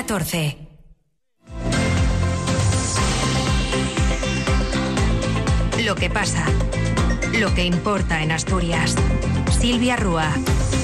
14. 0.00 0.56
Lo 5.84 5.94
que 5.94 6.08
pasa, 6.08 6.46
lo 7.38 7.54
que 7.54 7.64
importa 7.66 8.22
en 8.22 8.32
Asturias. 8.32 8.94
Silvia 9.60 9.96
Rúa. 9.96 10.32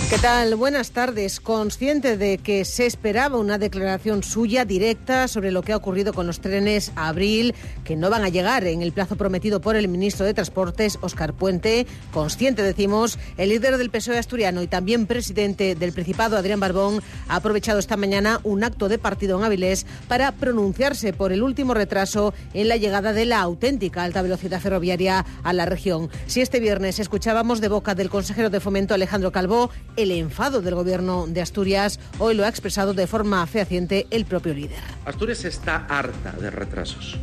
¿Qué 0.08 0.18
tal? 0.18 0.54
Buenas 0.54 0.92
tardes. 0.92 1.40
Consciente 1.40 2.16
de 2.16 2.38
que 2.38 2.64
se 2.64 2.86
esperaba 2.86 3.38
una 3.38 3.58
declaración 3.58 4.22
suya 4.22 4.64
directa 4.64 5.26
sobre 5.26 5.50
lo 5.50 5.62
que 5.62 5.72
ha 5.72 5.76
ocurrido 5.76 6.12
con 6.12 6.28
los 6.28 6.38
trenes 6.38 6.92
a 6.94 7.08
abril, 7.08 7.56
que 7.82 7.96
no 7.96 8.08
van 8.08 8.22
a 8.22 8.28
llegar 8.28 8.64
en 8.68 8.82
el 8.82 8.92
plazo 8.92 9.16
prometido 9.16 9.60
por 9.60 9.74
el 9.74 9.88
ministro 9.88 10.24
de 10.24 10.32
Transportes, 10.32 11.00
Óscar 11.00 11.34
Puente. 11.34 11.88
Consciente, 12.12 12.62
decimos, 12.62 13.18
el 13.36 13.48
líder 13.48 13.78
del 13.78 13.90
PSOE 13.90 14.16
asturiano 14.16 14.62
y 14.62 14.68
también 14.68 15.06
presidente 15.06 15.74
del 15.74 15.92
Principado, 15.92 16.36
Adrián 16.36 16.60
Barbón, 16.60 17.02
ha 17.26 17.34
aprovechado 17.34 17.80
esta 17.80 17.96
mañana 17.96 18.38
un 18.44 18.62
acto 18.62 18.88
de 18.88 18.98
partido 18.98 19.36
en 19.36 19.44
Avilés 19.44 19.86
para 20.06 20.30
pronunciarse 20.30 21.14
por 21.14 21.32
el 21.32 21.42
último 21.42 21.74
retraso 21.74 22.32
en 22.54 22.68
la 22.68 22.76
llegada 22.76 23.12
de 23.12 23.26
la 23.26 23.40
auténtica 23.40 24.04
alta 24.04 24.22
velocidad 24.22 24.60
ferroviaria 24.60 25.26
a 25.42 25.52
la 25.52 25.66
región. 25.66 26.10
Si 26.28 26.42
este 26.42 26.60
viernes 26.60 27.00
escuchábamos 27.00 27.60
de 27.60 27.68
boca 27.68 27.96
del 27.96 28.08
consejero 28.08 28.50
de 28.50 28.60
Fomento, 28.60 28.94
Alejandro 28.94 29.32
Calvo, 29.32 29.70
el 29.96 30.10
enfado 30.10 30.62
del 30.62 30.74
gobierno 30.74 31.26
de 31.26 31.40
Asturias. 31.40 31.98
Hoy 32.18 32.34
lo 32.34 32.44
ha 32.44 32.48
expresado 32.48 32.94
de 32.94 33.06
forma 33.06 33.46
fehaciente 33.46 34.06
el 34.10 34.24
propio 34.24 34.54
líder. 34.54 34.78
Asturias 35.04 35.44
está 35.44 35.86
harta 35.88 36.32
de 36.32 36.50
retrasos 36.50 37.16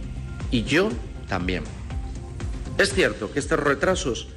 y 0.52 0.64
yo 0.64 0.90
también. 1.28 1.64
Es 2.78 2.94
cierto 2.94 3.32
que 3.32 3.40
estos 3.40 3.60
retrasos 3.60 4.28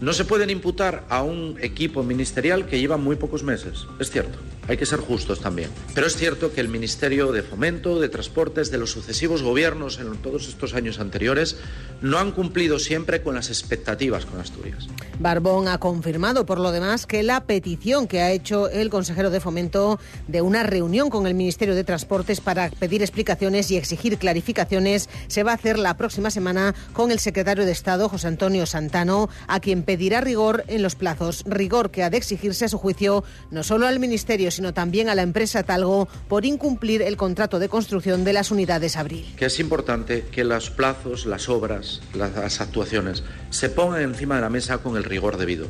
no 0.00 0.12
se 0.12 0.24
pueden 0.24 0.50
imputar 0.50 1.04
a 1.08 1.22
un 1.22 1.56
equipo 1.60 2.02
ministerial 2.02 2.66
que 2.66 2.78
lleva 2.78 2.98
muy 2.98 3.16
pocos 3.16 3.42
meses, 3.42 3.86
es 3.98 4.10
cierto. 4.10 4.38
Hay 4.68 4.76
que 4.76 4.86
ser 4.86 5.00
justos 5.00 5.40
también. 5.40 5.70
Pero 5.94 6.06
es 6.06 6.16
cierto 6.16 6.52
que 6.52 6.60
el 6.60 6.68
Ministerio 6.68 7.32
de 7.32 7.42
Fomento, 7.42 8.00
de 8.00 8.08
Transportes, 8.08 8.70
de 8.70 8.78
los 8.78 8.90
sucesivos 8.90 9.42
gobiernos 9.42 9.98
en 9.98 10.16
todos 10.16 10.48
estos 10.48 10.74
años 10.74 10.98
anteriores, 10.98 11.56
no 12.00 12.18
han 12.18 12.32
cumplido 12.32 12.78
siempre 12.78 13.22
con 13.22 13.34
las 13.34 13.48
expectativas 13.48 14.26
con 14.26 14.40
Asturias. 14.40 14.88
Barbón 15.18 15.68
ha 15.68 15.78
confirmado, 15.78 16.46
por 16.46 16.58
lo 16.58 16.72
demás, 16.72 17.06
que 17.06 17.22
la 17.22 17.44
petición 17.44 18.06
que 18.06 18.20
ha 18.20 18.32
hecho 18.32 18.68
el 18.68 18.90
consejero 18.90 19.30
de 19.30 19.40
Fomento 19.40 19.98
de 20.28 20.42
una 20.42 20.62
reunión 20.62 21.10
con 21.10 21.26
el 21.26 21.34
Ministerio 21.34 21.74
de 21.74 21.84
Transportes 21.84 22.40
para 22.40 22.70
pedir 22.70 23.02
explicaciones 23.02 23.70
y 23.70 23.76
exigir 23.76 24.18
clarificaciones 24.18 25.08
se 25.28 25.42
va 25.42 25.52
a 25.52 25.54
hacer 25.54 25.78
la 25.78 25.96
próxima 25.96 26.30
semana 26.30 26.74
con 26.92 27.10
el 27.10 27.18
secretario 27.18 27.64
de 27.64 27.72
Estado, 27.72 28.08
José 28.08 28.28
Antonio 28.28 28.66
Santano, 28.66 29.28
a 29.46 29.60
quien 29.60 29.82
pedirá 29.82 30.20
rigor 30.20 30.64
en 30.68 30.82
los 30.82 30.94
plazos. 30.94 31.44
Rigor 31.46 31.90
que 31.90 32.02
ha 32.02 32.10
de 32.10 32.16
exigirse 32.16 32.64
a 32.64 32.68
su 32.68 32.78
juicio 32.78 33.24
no 33.50 33.62
solo 33.62 33.86
al 33.86 33.98
Ministerio, 33.98 34.50
sino 34.56 34.72
también 34.72 35.08
a 35.08 35.14
la 35.14 35.22
empresa 35.22 35.62
Talgo 35.62 36.08
por 36.28 36.44
incumplir 36.44 37.02
el 37.02 37.16
contrato 37.16 37.58
de 37.58 37.68
construcción 37.68 38.24
de 38.24 38.32
las 38.32 38.50
unidades 38.50 38.96
Abril. 38.96 39.26
Que 39.36 39.46
es 39.46 39.60
importante 39.60 40.24
que 40.32 40.44
los 40.44 40.70
plazos, 40.70 41.26
las 41.26 41.48
obras, 41.48 42.00
las 42.14 42.60
actuaciones 42.60 43.22
se 43.50 43.68
pongan 43.68 44.02
encima 44.02 44.36
de 44.36 44.40
la 44.40 44.48
mesa 44.48 44.78
con 44.78 44.96
el 44.96 45.04
rigor 45.04 45.36
debido. 45.36 45.68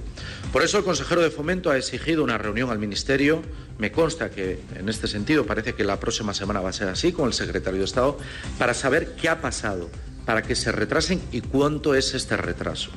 Por 0.52 0.62
eso 0.62 0.78
el 0.78 0.84
consejero 0.84 1.20
de 1.20 1.30
Fomento 1.30 1.70
ha 1.70 1.76
exigido 1.76 2.22
una 2.22 2.38
reunión 2.38 2.70
al 2.70 2.78
Ministerio. 2.78 3.42
Me 3.78 3.90
consta 3.90 4.30
que 4.30 4.60
en 4.76 4.88
este 4.88 5.08
sentido 5.08 5.44
parece 5.44 5.74
que 5.74 5.84
la 5.84 5.98
próxima 5.98 6.32
semana 6.32 6.60
va 6.60 6.70
a 6.70 6.72
ser 6.72 6.88
así 6.88 7.12
con 7.12 7.26
el 7.26 7.32
secretario 7.32 7.80
de 7.80 7.84
Estado 7.84 8.18
para 8.58 8.72
saber 8.72 9.16
qué 9.16 9.28
ha 9.28 9.40
pasado, 9.40 9.90
para 10.24 10.42
que 10.42 10.54
se 10.54 10.70
retrasen 10.70 11.20
y 11.32 11.40
cuánto 11.40 11.94
es 11.94 12.14
este 12.14 12.36
retraso. 12.36 12.90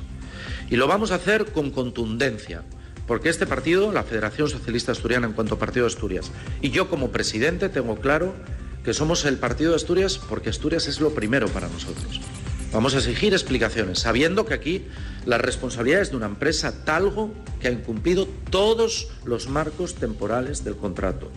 Y 0.70 0.76
lo 0.76 0.88
vamos 0.88 1.12
a 1.12 1.16
hacer 1.16 1.46
con 1.52 1.72
contundencia, 1.72 2.64
porque 3.10 3.30
este 3.30 3.48
partido, 3.48 3.92
la 3.92 4.04
Federación 4.04 4.50
Socialista 4.50 4.92
Asturiana 4.92 5.26
en 5.26 5.34
cuanto 5.34 5.56
a 5.56 5.58
Partido 5.60 5.88
de 5.88 5.88
Asturias, 5.88 6.30
y 6.62 6.70
yo 6.70 6.92
como 6.92 7.10
presidente 7.10 7.68
tengo 7.68 7.96
claro 7.96 8.36
que 8.86 8.94
somos 8.94 9.26
el 9.26 9.38
Partido 9.38 9.72
de 9.72 9.78
Asturias 9.78 10.20
porque 10.30 10.52
Asturias 10.52 10.88
es 10.88 11.02
lo 11.02 11.10
primero 11.10 11.48
para 11.48 11.68
nosotros. 11.70 12.22
Vamos 12.72 12.94
a 12.94 13.00
exigir 13.00 13.34
explicaciones, 13.34 13.98
sabiendo 13.98 14.46
que 14.46 14.54
aquí 14.54 14.86
la 15.26 15.40
responsabilidad 15.40 16.02
es 16.02 16.12
de 16.12 16.18
una 16.18 16.28
empresa 16.28 16.86
Talgo 16.86 17.34
que 17.60 17.70
ha 17.70 17.72
incumplido 17.72 18.28
todos 18.52 19.08
los 19.26 19.50
marcos 19.50 19.96
temporales 19.96 20.64
del 20.64 20.76
contrato. 20.76 21.32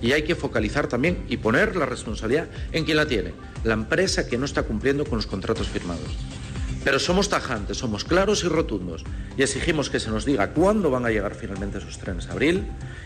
Y 0.00 0.12
hay 0.12 0.22
que 0.22 0.36
focalizar 0.36 0.86
también 0.86 1.24
y 1.28 1.38
poner 1.38 1.74
la 1.74 1.86
responsabilidad 1.86 2.46
en 2.70 2.84
quien 2.84 2.96
la 2.96 3.06
tiene, 3.06 3.34
la 3.64 3.74
empresa 3.74 4.28
que 4.28 4.38
no 4.38 4.44
está 4.44 4.62
cumpliendo 4.62 5.04
con 5.04 5.16
los 5.16 5.26
contratos 5.26 5.66
firmados. 5.66 6.16
Pero 6.88 6.98
somos 6.98 7.28
tajantes, 7.28 7.76
somos 7.76 8.02
claros 8.02 8.44
y 8.44 8.48
rotundos 8.48 9.04
y 9.36 9.42
exigimos 9.42 9.90
que 9.90 10.00
se 10.00 10.08
nos 10.08 10.24
diga 10.24 10.54
cuándo 10.54 10.90
van 10.90 11.04
a 11.04 11.10
llegar 11.10 11.34
finalmente 11.34 11.76
esos 11.76 11.98
trenes. 11.98 12.30
Abril, 12.30 12.64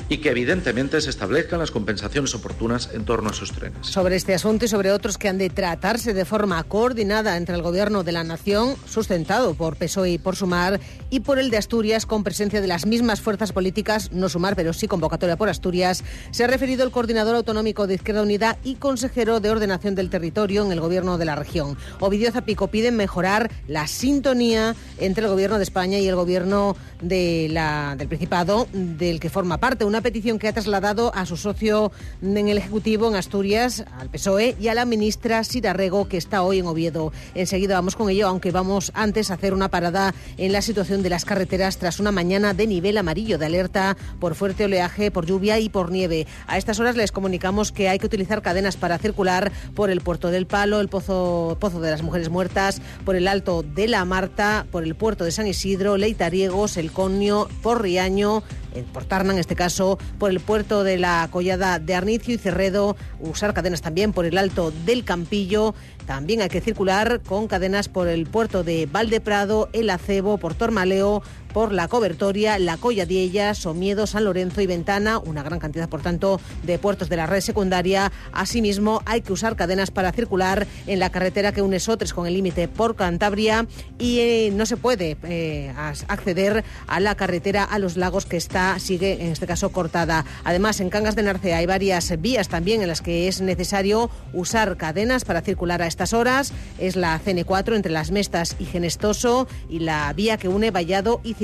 y 0.08 0.18
que 0.18 0.30
evidentemente 0.30 1.00
se 1.00 1.10
establezcan 1.10 1.58
las 1.58 1.70
compensaciones 1.70 2.34
oportunas 2.34 2.90
en 2.92 3.04
torno 3.04 3.30
a 3.30 3.32
esos 3.32 3.50
trenes. 3.50 3.86
Sobre 3.86 4.16
este 4.16 4.34
asunto 4.34 4.66
y 4.66 4.68
sobre 4.68 4.92
otros 4.92 5.18
que 5.18 5.28
han 5.28 5.38
de 5.38 5.50
tratarse 5.50 6.14
de 6.14 6.24
forma 6.24 6.62
coordinada 6.64 7.36
entre 7.36 7.54
el 7.54 7.62
Gobierno 7.62 8.04
de 8.04 8.12
la 8.12 8.22
Nación, 8.22 8.76
sustentado 8.86 9.54
por 9.54 9.76
PSOE 9.76 10.12
y 10.12 10.18
por 10.18 10.36
Sumar, 10.36 10.80
y 11.10 11.20
por 11.20 11.38
el 11.38 11.50
de 11.50 11.56
Asturias, 11.56 12.06
con 12.06 12.24
presencia 12.24 12.60
de 12.60 12.68
las 12.68 12.86
mismas 12.86 13.20
fuerzas 13.20 13.52
políticas, 13.52 14.12
no 14.12 14.28
Sumar, 14.28 14.54
pero 14.54 14.72
sí 14.72 14.86
convocatoria 14.86 15.36
por 15.36 15.48
Asturias, 15.48 16.04
se 16.30 16.44
ha 16.44 16.46
referido 16.46 16.84
el 16.84 16.90
coordinador 16.90 17.34
autonómico 17.34 17.86
de 17.86 17.94
Izquierda 17.94 18.22
Unida 18.22 18.58
y 18.62 18.76
consejero 18.76 19.40
de 19.40 19.50
Ordenación 19.50 19.94
del 19.94 20.10
Territorio 20.10 20.64
en 20.64 20.72
el 20.72 20.80
Gobierno 20.80 21.18
de 21.18 21.24
la 21.24 21.36
región. 21.36 21.76
Ovidio 22.00 22.30
Zapico 22.30 22.68
pide 22.68 22.92
mejorar 22.92 23.50
la 23.72 23.86
sintonía 23.86 24.76
entre 24.98 25.24
el 25.24 25.30
Gobierno 25.30 25.56
de 25.56 25.64
España 25.64 25.98
y 25.98 26.06
el 26.06 26.14
Gobierno 26.14 26.76
de 27.00 27.48
la, 27.50 27.96
del 27.96 28.08
Principado, 28.08 28.68
del 28.72 29.18
que 29.18 29.30
forma 29.30 29.58
parte. 29.58 29.84
Una 29.84 30.00
petición 30.00 30.38
que 30.38 30.48
ha 30.48 30.52
trasladado 30.52 31.14
a 31.14 31.26
su 31.26 31.36
socio 31.36 31.90
en 32.22 32.48
el 32.48 32.58
Ejecutivo 32.58 33.08
en 33.08 33.16
Asturias, 33.16 33.84
al 33.98 34.10
PSOE, 34.10 34.56
y 34.60 34.68
a 34.68 34.74
la 34.74 34.84
ministra 34.84 35.42
Sira 35.44 35.72
Rego, 35.72 36.08
que 36.08 36.16
está 36.16 36.42
hoy 36.42 36.58
en 36.58 36.66
Oviedo. 36.66 37.12
Enseguida 37.34 37.74
vamos 37.74 37.96
con 37.96 38.10
ello, 38.10 38.28
aunque 38.28 38.50
vamos 38.50 38.92
antes 38.94 39.30
a 39.30 39.34
hacer 39.34 39.54
una 39.54 39.68
parada 39.68 40.14
en 40.36 40.52
la 40.52 40.62
situación 40.62 41.02
de 41.02 41.10
las 41.10 41.24
carreteras 41.24 41.78
tras 41.78 41.98
una 41.98 42.12
mañana 42.12 42.54
de 42.54 42.66
nivel 42.66 42.98
amarillo 42.98 43.38
de 43.38 43.46
alerta 43.46 43.96
por 44.20 44.34
fuerte 44.34 44.66
oleaje, 44.66 45.10
por 45.10 45.26
lluvia 45.26 45.58
y 45.58 45.68
por 45.68 45.90
nieve. 45.90 46.26
A 46.46 46.58
estas 46.58 46.78
horas 46.78 46.96
les 46.96 47.12
comunicamos 47.12 47.72
que 47.72 47.88
hay 47.88 47.98
que 47.98 48.06
utilizar 48.06 48.42
cadenas 48.42 48.76
para 48.76 48.98
circular 48.98 49.50
por 49.74 49.90
el 49.90 50.00
Puerto 50.00 50.30
del 50.30 50.46
Palo, 50.46 50.80
el 50.80 50.88
Pozo, 50.88 51.56
Pozo 51.58 51.80
de 51.80 51.90
las 51.90 52.02
Mujeres 52.02 52.28
Muertas, 52.28 52.80
por 53.04 53.16
el 53.16 53.28
Alto 53.28 53.51
de 53.60 53.88
la 53.88 54.06
Marta, 54.06 54.66
por 54.70 54.84
el 54.84 54.94
Puerto 54.94 55.24
de 55.24 55.32
San 55.32 55.46
Isidro, 55.46 55.98
Leitariegos, 55.98 56.78
El 56.78 56.90
Conio, 56.90 57.48
por 57.62 57.82
Riaño, 57.82 58.42
por 58.94 59.04
Tarna 59.04 59.34
en 59.34 59.38
este 59.38 59.54
caso, 59.54 59.98
por 60.18 60.30
el 60.30 60.40
puerto 60.40 60.82
de 60.84 60.96
la 60.96 61.28
Collada 61.30 61.78
de 61.78 61.94
Arnicio 61.94 62.34
y 62.34 62.38
Cerredo, 62.38 62.96
usar 63.20 63.52
cadenas 63.52 63.82
también 63.82 64.14
por 64.14 64.24
el 64.24 64.38
Alto 64.38 64.72
del 64.86 65.04
Campillo. 65.04 65.74
También 66.06 66.40
hay 66.40 66.48
que 66.48 66.60
circular 66.60 67.20
con 67.20 67.46
cadenas 67.46 67.88
por 67.88 68.08
el 68.08 68.26
puerto 68.26 68.64
de 68.64 68.88
Valdeprado, 68.90 69.68
El 69.72 69.90
Acebo, 69.90 70.38
por 70.38 70.54
Tormaleo, 70.54 71.22
por 71.52 71.72
la 71.72 71.88
Cobertoria, 71.88 72.58
la 72.58 72.76
Colladiella, 72.76 73.54
Somiedo, 73.54 74.06
San 74.06 74.24
Lorenzo 74.24 74.60
y 74.60 74.66
Ventana, 74.66 75.18
una 75.18 75.42
gran 75.42 75.58
cantidad, 75.58 75.88
por 75.88 76.02
tanto, 76.02 76.40
de 76.62 76.78
puertos 76.78 77.08
de 77.08 77.16
la 77.16 77.26
red 77.26 77.40
secundaria. 77.40 78.12
Asimismo, 78.32 79.02
hay 79.06 79.22
que 79.22 79.32
usar 79.32 79.56
cadenas 79.56 79.90
para 79.90 80.12
circular 80.12 80.66
en 80.86 80.98
la 80.98 81.10
carretera 81.10 81.52
que 81.52 81.62
une 81.62 81.80
Sotres 81.80 82.12
con 82.12 82.26
el 82.26 82.34
límite 82.34 82.68
por 82.68 82.96
Cantabria 82.96 83.66
y 83.98 84.20
eh, 84.20 84.52
no 84.54 84.66
se 84.66 84.76
puede 84.76 85.16
eh, 85.24 85.72
acceder 86.08 86.64
a 86.86 87.00
la 87.00 87.14
carretera 87.14 87.64
a 87.64 87.78
los 87.78 87.96
lagos 87.96 88.26
que 88.26 88.36
está, 88.36 88.78
sigue, 88.78 89.14
en 89.24 89.32
este 89.32 89.46
caso, 89.46 89.70
cortada. 89.70 90.24
Además, 90.44 90.80
en 90.80 90.90
Cangas 90.90 91.16
de 91.16 91.22
Narcea 91.22 91.58
hay 91.58 91.66
varias 91.66 92.20
vías 92.20 92.48
también 92.48 92.82
en 92.82 92.88
las 92.88 93.02
que 93.02 93.28
es 93.28 93.40
necesario 93.40 94.10
usar 94.32 94.76
cadenas 94.76 95.24
para 95.24 95.42
circular 95.42 95.82
a 95.82 95.86
estas 95.86 96.12
horas. 96.12 96.52
Es 96.78 96.96
la 96.96 97.20
CN4 97.20 97.76
entre 97.76 97.92
Las 97.92 98.10
Mestas 98.10 98.56
y 98.58 98.64
Genestoso 98.64 99.46
y 99.68 99.80
la 99.80 100.12
vía 100.12 100.36
que 100.36 100.48
une 100.48 100.70
Vallado 100.70 101.20
y 101.24 101.34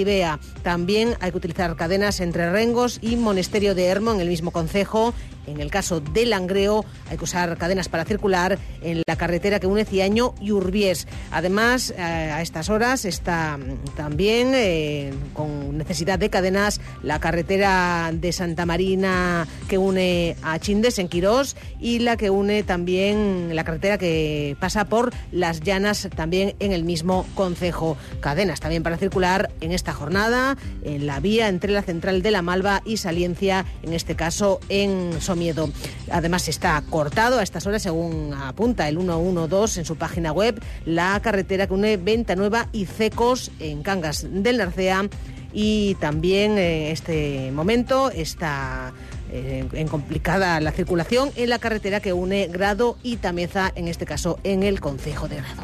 También 0.62 1.14
hay 1.20 1.32
que 1.32 1.36
utilizar 1.36 1.74
cadenas 1.74 2.20
entre 2.20 2.50
Rengos 2.52 2.98
y 3.02 3.16
Monesterio 3.16 3.74
de 3.74 3.86
Hermo 3.86 4.12
en 4.12 4.20
el 4.20 4.28
mismo 4.28 4.52
concejo 4.52 5.12
en 5.50 5.60
el 5.60 5.70
caso 5.70 6.00
de 6.00 6.26
Langreo 6.26 6.84
hay 7.10 7.16
que 7.16 7.24
usar 7.24 7.56
cadenas 7.56 7.88
para 7.88 8.04
circular 8.04 8.58
en 8.82 9.02
la 9.06 9.16
carretera 9.16 9.60
que 9.60 9.66
une 9.66 9.84
Ciaño 9.84 10.34
y 10.40 10.52
Urbies. 10.52 11.06
Además, 11.30 11.94
eh, 11.96 12.02
a 12.02 12.42
estas 12.42 12.68
horas 12.68 13.04
está 13.04 13.58
también 13.96 14.52
eh, 14.54 15.12
con 15.32 15.76
necesidad 15.78 16.18
de 16.18 16.30
cadenas 16.30 16.80
la 17.02 17.20
carretera 17.20 18.10
de 18.12 18.32
Santa 18.32 18.66
Marina 18.66 19.46
que 19.68 19.78
une 19.78 20.36
a 20.42 20.58
Chindes 20.58 20.98
en 20.98 21.08
Quirós 21.08 21.56
y 21.80 22.00
la 22.00 22.16
que 22.16 22.30
une 22.30 22.62
también 22.62 23.54
la 23.54 23.64
carretera 23.64 23.98
que 23.98 24.56
pasa 24.60 24.84
por 24.86 25.12
Las 25.32 25.60
Llanas 25.60 26.08
también 26.14 26.54
en 26.60 26.72
el 26.72 26.84
mismo 26.84 27.26
concejo. 27.34 27.96
Cadenas 28.20 28.60
también 28.60 28.82
para 28.82 28.96
circular 28.96 29.50
en 29.60 29.72
esta 29.72 29.92
jornada 29.92 30.56
en 30.84 31.06
la 31.06 31.20
vía 31.20 31.48
entre 31.48 31.72
la 31.72 31.82
central 31.82 32.22
de 32.22 32.30
la 32.30 32.42
Malva 32.42 32.82
y 32.84 32.98
Saliencia, 32.98 33.64
en 33.82 33.92
este 33.92 34.14
caso 34.14 34.60
en 34.68 35.20
Miedo. 35.38 35.70
Además 36.10 36.48
está 36.48 36.82
cortado 36.90 37.38
a 37.38 37.42
estas 37.42 37.66
horas, 37.66 37.82
según 37.82 38.34
apunta 38.34 38.88
el 38.88 38.96
112 38.98 39.80
en 39.80 39.86
su 39.86 39.96
página 39.96 40.32
web, 40.32 40.60
la 40.84 41.20
carretera 41.20 41.66
que 41.66 41.74
une 41.74 41.96
Venta 41.96 42.36
Nueva 42.36 42.68
y 42.72 42.86
Cecos 42.86 43.50
en 43.60 43.82
Cangas 43.82 44.26
del 44.28 44.58
Narcea 44.58 45.08
y 45.52 45.94
también 45.96 46.58
en 46.58 46.92
este 46.92 47.50
momento 47.52 48.10
está 48.10 48.92
eh, 49.30 49.66
en 49.72 49.88
complicada 49.88 50.60
la 50.60 50.72
circulación 50.72 51.30
en 51.36 51.50
la 51.50 51.58
carretera 51.58 52.00
que 52.00 52.12
une 52.12 52.48
Grado 52.48 52.98
y 53.02 53.16
Tameza, 53.16 53.72
en 53.74 53.88
este 53.88 54.06
caso 54.06 54.38
en 54.44 54.62
el 54.62 54.80
Concejo 54.80 55.28
de 55.28 55.36
Grado. 55.36 55.62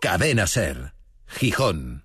Cadena 0.00 0.46
Ser, 0.46 0.94
Gijón. 1.26 2.04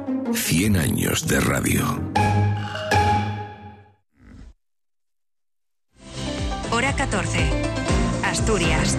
100 0.33 0.77
años 0.77 1.27
de 1.27 1.39
radio. 1.39 1.83
Hora 6.71 6.95
14. 6.95 7.39
Asturias. 8.23 8.97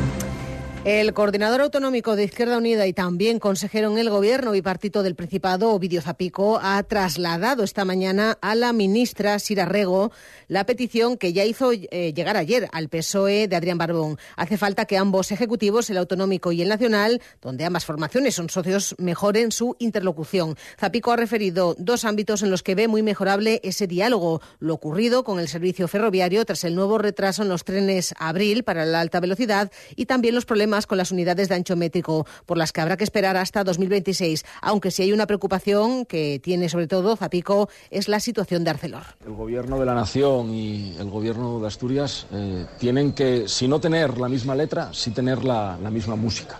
El 0.84 1.14
coordinador 1.14 1.60
autonómico 1.60 2.16
de 2.16 2.24
Izquierda 2.24 2.58
Unida 2.58 2.88
y 2.88 2.92
también 2.92 3.38
consejero 3.38 3.92
en 3.92 3.98
el 3.98 4.10
Gobierno 4.10 4.50
bipartito 4.50 5.04
del 5.04 5.14
Principado, 5.14 5.70
Ovidio 5.70 6.02
Zapico, 6.02 6.58
ha 6.60 6.82
trasladado 6.82 7.62
esta 7.62 7.84
mañana 7.84 8.36
a 8.40 8.56
la 8.56 8.72
ministra 8.72 9.38
Sira 9.38 9.64
Rego 9.64 10.10
la 10.48 10.66
petición 10.66 11.16
que 11.18 11.32
ya 11.32 11.44
hizo 11.44 11.70
eh, 11.72 12.12
llegar 12.12 12.36
ayer 12.36 12.68
al 12.72 12.88
PSOE 12.88 13.46
de 13.46 13.54
Adrián 13.54 13.78
Barbón. 13.78 14.18
Hace 14.34 14.58
falta 14.58 14.84
que 14.84 14.98
ambos 14.98 15.30
ejecutivos, 15.30 15.88
el 15.88 15.98
autonómico 15.98 16.50
y 16.50 16.62
el 16.62 16.68
nacional, 16.68 17.22
donde 17.40 17.64
ambas 17.64 17.84
formaciones 17.84 18.34
son 18.34 18.50
socios, 18.50 18.96
mejoren 18.98 19.52
su 19.52 19.76
interlocución. 19.78 20.56
Zapico 20.80 21.12
ha 21.12 21.16
referido 21.16 21.76
dos 21.78 22.04
ámbitos 22.04 22.42
en 22.42 22.50
los 22.50 22.64
que 22.64 22.74
ve 22.74 22.88
muy 22.88 23.04
mejorable 23.04 23.60
ese 23.62 23.86
diálogo. 23.86 24.42
Lo 24.58 24.74
ocurrido 24.74 25.22
con 25.22 25.38
el 25.38 25.46
servicio 25.46 25.86
ferroviario 25.86 26.44
tras 26.44 26.64
el 26.64 26.74
nuevo 26.74 26.98
retraso 26.98 27.44
en 27.44 27.50
los 27.50 27.62
trenes 27.62 28.14
Abril 28.18 28.64
para 28.64 28.84
la 28.84 29.00
alta 29.00 29.20
velocidad 29.20 29.70
y 29.94 30.06
también 30.06 30.34
los 30.34 30.44
problemas 30.44 30.71
con 30.86 30.96
las 30.96 31.12
unidades 31.12 31.48
de 31.48 31.54
ancho 31.54 31.76
métrico, 31.76 32.26
por 32.46 32.56
las 32.56 32.72
que 32.72 32.80
habrá 32.80 32.96
que 32.96 33.04
esperar 33.04 33.36
hasta 33.36 33.62
2026, 33.62 34.44
aunque 34.62 34.90
si 34.90 35.02
hay 35.02 35.12
una 35.12 35.26
preocupación 35.26 36.06
que 36.06 36.40
tiene 36.42 36.68
sobre 36.68 36.86
todo 36.86 37.14
Zapico 37.14 37.68
es 37.90 38.08
la 38.08 38.20
situación 38.20 38.64
de 38.64 38.70
Arcelor. 38.70 39.02
El 39.26 39.34
Gobierno 39.34 39.78
de 39.78 39.86
la 39.86 39.94
Nación 39.94 40.50
y 40.54 40.96
el 40.98 41.10
Gobierno 41.10 41.60
de 41.60 41.66
Asturias 41.66 42.26
eh, 42.32 42.66
tienen 42.78 43.12
que, 43.12 43.48
si 43.48 43.68
no 43.68 43.80
tener 43.80 44.16
la 44.16 44.28
misma 44.28 44.54
letra, 44.54 44.88
sí 44.94 45.10
tener 45.10 45.44
la, 45.44 45.76
la 45.82 45.90
misma 45.90 46.16
música, 46.16 46.58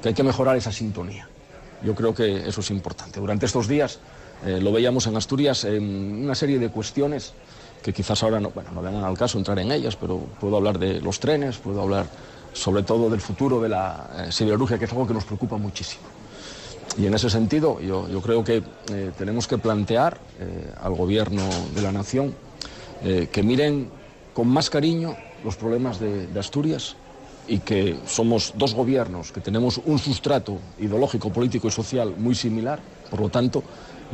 que 0.00 0.08
hay 0.08 0.14
que 0.14 0.22
mejorar 0.22 0.56
esa 0.56 0.72
sintonía. 0.72 1.28
Yo 1.82 1.94
creo 1.94 2.14
que 2.14 2.48
eso 2.48 2.62
es 2.62 2.70
importante. 2.70 3.20
Durante 3.20 3.44
estos 3.44 3.68
días 3.68 3.98
eh, 4.46 4.58
lo 4.60 4.72
veíamos 4.72 5.06
en 5.06 5.16
Asturias 5.16 5.64
en 5.64 6.24
una 6.24 6.34
serie 6.34 6.58
de 6.58 6.70
cuestiones 6.70 7.34
que 7.84 7.92
quizás 7.92 8.22
ahora 8.22 8.40
no, 8.40 8.50
bueno, 8.50 8.70
no 8.72 8.80
vengan 8.80 9.04
al 9.04 9.16
caso 9.16 9.36
entrar 9.36 9.58
en 9.58 9.70
ellas, 9.70 9.94
pero 9.94 10.18
puedo 10.40 10.56
hablar 10.56 10.78
de 10.78 11.02
los 11.02 11.20
trenes, 11.20 11.58
puedo 11.58 11.82
hablar 11.82 12.06
sobre 12.54 12.84
todo 12.84 13.10
del 13.10 13.20
futuro 13.20 13.60
de 13.60 13.68
la 13.68 14.08
eh, 14.16 14.32
siderurgia, 14.32 14.78
que 14.78 14.86
es 14.86 14.92
algo 14.92 15.06
que 15.06 15.12
nos 15.12 15.24
preocupa 15.24 15.58
muchísimo. 15.58 16.04
Y 16.96 17.06
en 17.06 17.14
ese 17.14 17.28
sentido, 17.28 17.80
yo, 17.80 18.08
yo 18.08 18.22
creo 18.22 18.44
que 18.44 18.62
eh, 18.92 19.10
tenemos 19.18 19.46
que 19.46 19.58
plantear 19.58 20.18
eh, 20.38 20.72
al 20.80 20.94
gobierno 20.94 21.42
de 21.74 21.82
la 21.82 21.92
nación 21.92 22.34
que 23.04 23.42
miren 23.42 23.90
con 24.32 24.48
más 24.48 24.70
cariño 24.70 25.14
los 25.44 25.56
problemas 25.56 26.00
de 26.00 26.26
Asturias 26.40 26.96
y 27.46 27.58
que 27.58 27.98
somos 28.06 28.54
dos 28.56 28.74
gobiernos 28.74 29.30
que 29.30 29.40
tenemos 29.40 29.78
un 29.84 29.98
sustrato 29.98 30.58
ideológico, 30.78 31.30
político 31.30 31.68
y 31.68 31.70
social 31.70 32.14
muy 32.16 32.34
similar, 32.34 32.80
por 33.10 33.20
lo 33.20 33.28
tanto, 33.28 33.62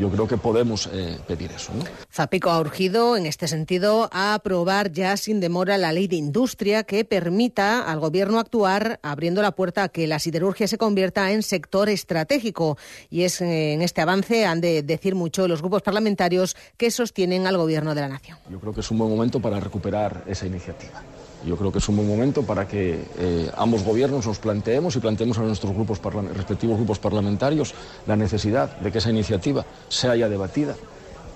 yo 0.01 0.09
creo 0.11 0.27
que 0.27 0.39
podemos 0.39 0.89
eh, 0.93 1.19
pedir 1.29 1.53
eso. 1.53 1.73
¿no? 1.75 1.85
Zapico 2.11 2.49
ha 2.49 2.59
urgido, 2.59 3.19
en 3.19 3.27
este 3.27 3.47
sentido, 3.47 4.09
a 4.13 4.33
aprobar 4.33 4.93
ya 4.93 5.17
sin 5.19 5.41
demora 5.41 5.77
la 5.77 5.93
ley 5.93 6.09
de 6.09 6.17
industria 6.17 6.85
que 6.85 7.05
permita 7.05 7.83
al 7.83 8.01
Gobierno 8.01 8.39
actuar 8.39 8.99
abriendo 9.03 9.43
la 9.43 9.53
puerta 9.53 9.85
a 9.85 9.89
que 9.91 10.07
la 10.07 10.19
siderurgia 10.19 10.67
se 10.67 10.79
convierta 10.79 11.31
en 11.33 11.43
sector 11.43 11.91
estratégico. 11.91 12.79
Y 13.11 13.25
es 13.25 13.43
eh, 13.43 13.75
en 13.75 13.83
este 13.83 14.01
avance 14.01 14.47
han 14.47 14.63
de 14.63 14.83
decir 14.83 15.15
mucho 15.15 15.47
los 15.47 15.61
grupos 15.61 15.83
parlamentarios 15.83 16.57
que 16.79 16.91
sostienen 16.91 17.47
al 17.47 17.59
Gobierno 17.59 17.95
de 17.95 18.01
la 18.01 18.09
Nación. 18.09 18.39
Yo 18.51 18.59
creo 18.59 18.73
que 18.73 18.81
es 18.81 18.91
un 18.91 18.97
buen 18.97 19.11
momento 19.11 19.39
para 19.39 19.61
recuperar 19.61 20.25
esa 20.27 20.47
iniciativa. 20.47 21.03
Yo 21.45 21.57
creo 21.57 21.73
que 21.73 21.79
es 21.79 21.89
un 21.89 21.97
buen 21.97 22.09
momento 22.09 22.43
para 22.43 22.69
que 22.69 23.05
eh, 23.19 23.51
ambos 23.57 23.83
gobiernos 23.83 24.27
nos 24.27 24.39
planteemos 24.39 24.95
y 24.97 25.01
planteemos 25.01 25.39
a 25.39 25.43
nuestros 25.43 25.73
grupos 25.73 26.01
respectivos 26.35 26.77
grupos 26.77 26.99
parlamentarios 26.99 27.75
la 28.07 28.17
necesidad 28.17 28.77
de 28.79 28.93
que 28.93 28.99
esa 28.99 29.11
iniciativa 29.11 29.65
sea 29.89 30.15
ya 30.17 30.29
debatida 30.29 30.77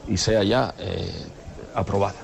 y 0.09 0.17
sea 0.17 0.43
ya 0.43 0.75
eh, 0.79 1.11
aprobada. 1.75 2.19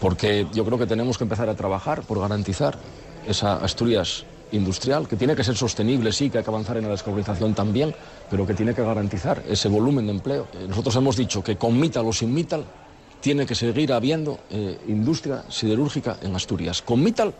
Porque 0.00 0.46
yo 0.52 0.64
creo 0.64 0.78
que 0.78 0.86
tenemos 0.86 1.18
que 1.18 1.24
empezar 1.24 1.48
a 1.48 1.54
trabajar 1.54 2.02
por 2.02 2.18
garantizar 2.18 2.78
esa 3.26 3.56
Asturias 3.56 4.24
industrial, 4.52 5.08
que 5.08 5.16
tiene 5.16 5.34
que 5.34 5.44
ser 5.44 5.56
sostenible, 5.56 6.12
sí, 6.12 6.30
que 6.30 6.38
hay 6.38 6.44
que 6.44 6.50
avanzar 6.50 6.76
en 6.76 6.84
la 6.84 6.90
descarbonización 6.90 7.54
también, 7.54 7.94
pero 8.30 8.46
que 8.46 8.54
tiene 8.54 8.74
que 8.74 8.82
garantizar 8.82 9.42
ese 9.48 9.68
volumen 9.68 10.06
de 10.06 10.12
empleo. 10.12 10.48
Eh, 10.54 10.66
nosotros 10.68 10.94
hemos 10.96 11.16
dicho 11.16 11.42
que 11.42 11.56
con 11.56 11.78
Mital 11.78 12.06
o 12.06 12.12
sin 12.12 12.32
Mital 12.32 12.64
tiene 13.22 13.46
que 13.46 13.54
seguir 13.54 13.92
habiendo 13.92 14.40
eh, 14.50 14.78
industria 14.88 15.44
siderúrgica 15.48 16.18
en 16.22 16.34
Asturias, 16.34 16.82
con 16.82 17.02
Mital 17.02 17.32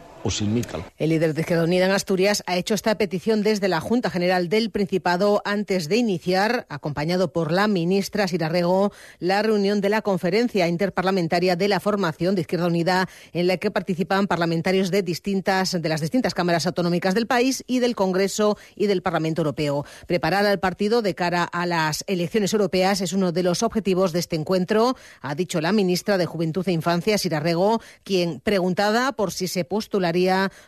El 0.98 1.10
líder 1.10 1.34
de 1.34 1.40
Izquierda 1.40 1.64
Unida 1.64 1.86
en 1.86 1.90
Asturias 1.90 2.44
ha 2.46 2.56
hecho 2.56 2.74
esta 2.74 2.96
petición 2.96 3.42
desde 3.42 3.66
la 3.66 3.80
Junta 3.80 4.08
General 4.08 4.48
del 4.48 4.70
Principado 4.70 5.42
antes 5.44 5.88
de 5.88 5.96
iniciar, 5.96 6.64
acompañado 6.68 7.32
por 7.32 7.50
la 7.50 7.66
ministra 7.66 8.28
Sirarrego, 8.28 8.92
la 9.18 9.42
reunión 9.42 9.80
de 9.80 9.88
la 9.88 10.02
Conferencia 10.02 10.68
Interparlamentaria 10.68 11.56
de 11.56 11.66
la 11.66 11.80
Formación 11.80 12.34
de 12.34 12.42
Izquierda 12.42 12.68
Unida, 12.68 13.08
en 13.32 13.48
la 13.48 13.56
que 13.56 13.72
participan 13.72 14.28
parlamentarios 14.28 14.92
de 14.92 15.02
distintas 15.02 15.72
de 15.72 15.88
las 15.88 16.00
distintas 16.00 16.34
cámaras 16.34 16.66
autonómicas 16.66 17.14
del 17.14 17.26
país 17.26 17.64
y 17.66 17.80
del 17.80 17.96
Congreso 17.96 18.56
y 18.76 18.86
del 18.86 19.02
Parlamento 19.02 19.42
Europeo. 19.42 19.84
Preparar 20.06 20.46
al 20.46 20.60
partido 20.60 21.02
de 21.02 21.16
cara 21.16 21.42
a 21.42 21.66
las 21.66 22.04
elecciones 22.06 22.52
europeas 22.52 23.00
es 23.00 23.12
uno 23.12 23.32
de 23.32 23.42
los 23.42 23.62
objetivos 23.64 24.12
de 24.12 24.20
este 24.20 24.36
encuentro, 24.36 24.96
ha 25.20 25.34
dicho 25.34 25.60
la 25.60 25.72
ministra 25.72 26.16
de 26.16 26.26
Juventud 26.26 26.66
e 26.68 26.72
Infancia 26.72 27.18
Sirarrego, 27.18 27.80
quien 28.04 28.40
preguntada 28.40 29.12
por 29.12 29.32
si 29.32 29.48
se 29.48 29.64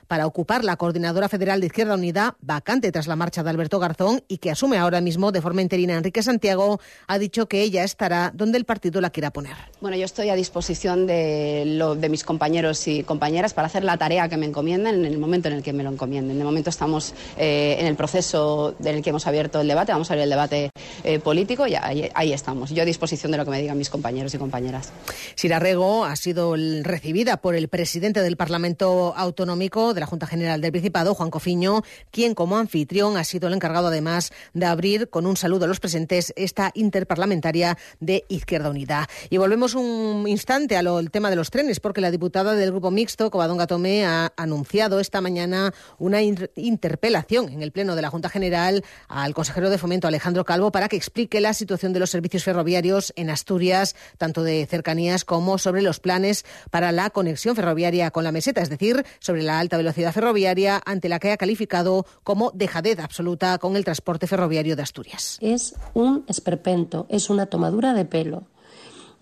para 0.09 0.27
ocupar 0.27 0.65
la 0.65 0.77
coordinadora 0.77 1.29
federal 1.29 1.61
de 1.61 1.67
Izquierda 1.67 1.95
Unida, 1.95 2.37
vacante 2.41 2.91
tras 2.91 3.07
la 3.07 3.17
marcha 3.17 3.43
de 3.43 3.51
Alberto 3.51 3.79
Garzón 3.79 4.23
y 4.29 4.39
que 4.39 4.51
asume 4.51 4.79
ahora 4.79 5.01
mismo 5.01 5.33
de 5.33 5.43
forma 5.43 5.63
interina 5.63 5.95
Enrique 5.95 6.23
Santiago, 6.23 6.81
ha 7.07 7.19
dicho 7.19 7.47
que 7.47 7.63
ella 7.63 7.85
estará 7.85 8.33
donde 8.35 8.59
el 8.59 8.65
partido 8.65 9.01
la 9.01 9.11
quiera 9.11 9.33
poner. 9.33 9.57
Bueno, 9.81 9.97
yo 9.97 10.05
estoy 10.05 10.31
a 10.31 10.35
disposición 10.35 11.07
de, 11.07 11.65
lo, 11.67 11.95
de 11.95 12.09
mis 12.09 12.25
compañeros 12.25 12.89
y 12.89 13.03
compañeras 13.03 13.53
para 13.53 13.67
hacer 13.67 13.85
la 13.85 13.99
tarea 13.99 14.29
que 14.29 14.37
me 14.37 14.47
encomienden 14.47 14.95
en 14.95 15.05
el 15.05 15.19
momento 15.19 15.49
en 15.49 15.55
el 15.55 15.63
que 15.63 15.73
me 15.73 15.83
lo 15.83 15.91
encomienden. 15.91 16.39
De 16.39 16.45
momento 16.45 16.71
estamos 16.71 17.15
eh, 17.37 17.77
en 17.79 17.87
el 17.87 17.97
proceso 17.97 18.75
en 18.81 18.97
el 18.97 19.03
que 19.03 19.11
hemos 19.11 19.27
abierto 19.27 19.61
el 19.61 19.69
debate, 19.69 19.93
vamos 19.93 20.11
a 20.11 20.15
abrir 20.15 20.25
el 20.25 20.31
debate 20.31 20.71
eh, 21.03 21.19
político 21.19 21.67
y 21.67 21.75
ahí, 21.75 22.11
ahí, 22.15 22.33
estamos. 22.33 22.71
Yo 22.71 22.83
a 22.83 22.87
disposición 22.87 23.33
de 23.33 23.39
lo 23.39 23.45
que 23.45 23.51
me 23.51 23.61
digan 23.61 23.77
mis 23.77 23.91
compañeros 23.91 24.35
y 24.35 24.39
compañeras. 24.39 24.93
Sirarrego 25.35 26.05
ha 26.05 26.17
sido 26.17 26.55
recibida 26.83 27.37
por 27.39 27.55
el 27.55 27.69
presidente 27.69 28.21
del 28.21 28.37
Parlamento 28.37 29.15
Autonómico 29.17 29.34
Autonómico 29.35 29.95
de 29.95 30.01
la 30.01 30.07
Junta 30.07 30.29
General 30.29 30.61
del 30.61 30.71
Principado, 30.71 31.13
Juan 31.13 31.31
Cofiño, 31.31 31.83
quien 32.13 32.37
como 32.37 32.57
anfitrión 32.57 33.17
ha 33.17 33.25
sido 33.25 33.49
el 33.49 33.55
encargado 33.55 33.89
además 33.89 34.33
de 34.53 34.65
abrir 34.65 35.11
con 35.11 35.27
un 35.27 35.37
saludo 35.37 35.65
a 35.65 35.69
los 35.69 35.81
presentes 35.81 36.33
esta 36.37 36.71
interparlamentaria 36.75 37.77
de 37.99 38.25
Izquierda 38.29 38.71
Unida. 38.71 39.09
Y 39.31 39.39
volvemos 39.39 39.75
un 39.75 40.27
instante 40.29 40.77
al 40.77 41.11
tema 41.11 41.31
de 41.31 41.37
los 41.37 41.51
trenes, 41.51 41.81
porque 41.81 42.01
la 42.01 42.13
diputada 42.13 42.55
del 42.55 42.71
Grupo 42.71 42.93
Mixto, 42.93 43.29
Covadonga 43.33 43.67
Tomé, 43.67 44.07
ha 44.07 44.33
anunciado 44.37 45.01
esta 45.01 45.21
mañana 45.21 45.75
una 45.99 46.23
interpelación 46.23 47.49
en 47.49 47.63
el 47.63 47.73
Pleno 47.73 47.97
de 47.97 48.03
la 48.03 48.11
Junta 48.11 48.29
General 48.29 48.85
al 49.09 49.35
consejero 49.35 49.69
de 49.69 49.79
Fomento, 49.79 50.07
Alejandro 50.07 50.45
Calvo, 50.45 50.71
para 50.71 50.89
que 50.89 50.97
explique 50.97 51.41
la 51.41 51.55
situación 51.55 51.93
de 51.93 51.99
los 51.99 52.11
servicios 52.11 52.45
ferroviarios 52.45 53.13
en 53.17 53.31
Asturias, 53.31 53.97
tanto 54.17 54.45
de 54.45 54.65
cercanías 54.67 55.25
como 55.25 55.59
sobre 55.59 55.83
los 55.83 55.99
planes 55.99 56.45
para 56.71 56.93
la 56.93 57.11
conexión 57.11 57.57
ferroviaria 57.57 58.13
con 58.13 58.23
la 58.23 58.31
meseta, 58.31 58.61
es 58.61 58.69
decir, 58.69 59.05
sobre 59.25 59.43
la 59.43 59.59
alta 59.59 59.79
velocidad 59.79 60.13
ferroviaria, 60.13 60.83
ante 60.85 61.09
la 61.09 61.19
que 61.19 61.33
ha 61.33 61.39
calificado 61.39 62.05
como 62.25 62.51
dejadez 62.51 62.99
absoluta 62.99 63.57
con 63.57 63.75
el 63.75 63.85
transporte 63.85 64.27
ferroviario 64.27 64.77
de 64.77 64.83
Asturias. 64.83 65.39
Es 65.41 65.75
un 65.95 66.25
esperpento, 66.29 67.07
es 67.09 67.31
una 67.31 67.47
tomadura 67.47 67.95
de 67.95 68.05
pelo. 68.05 68.43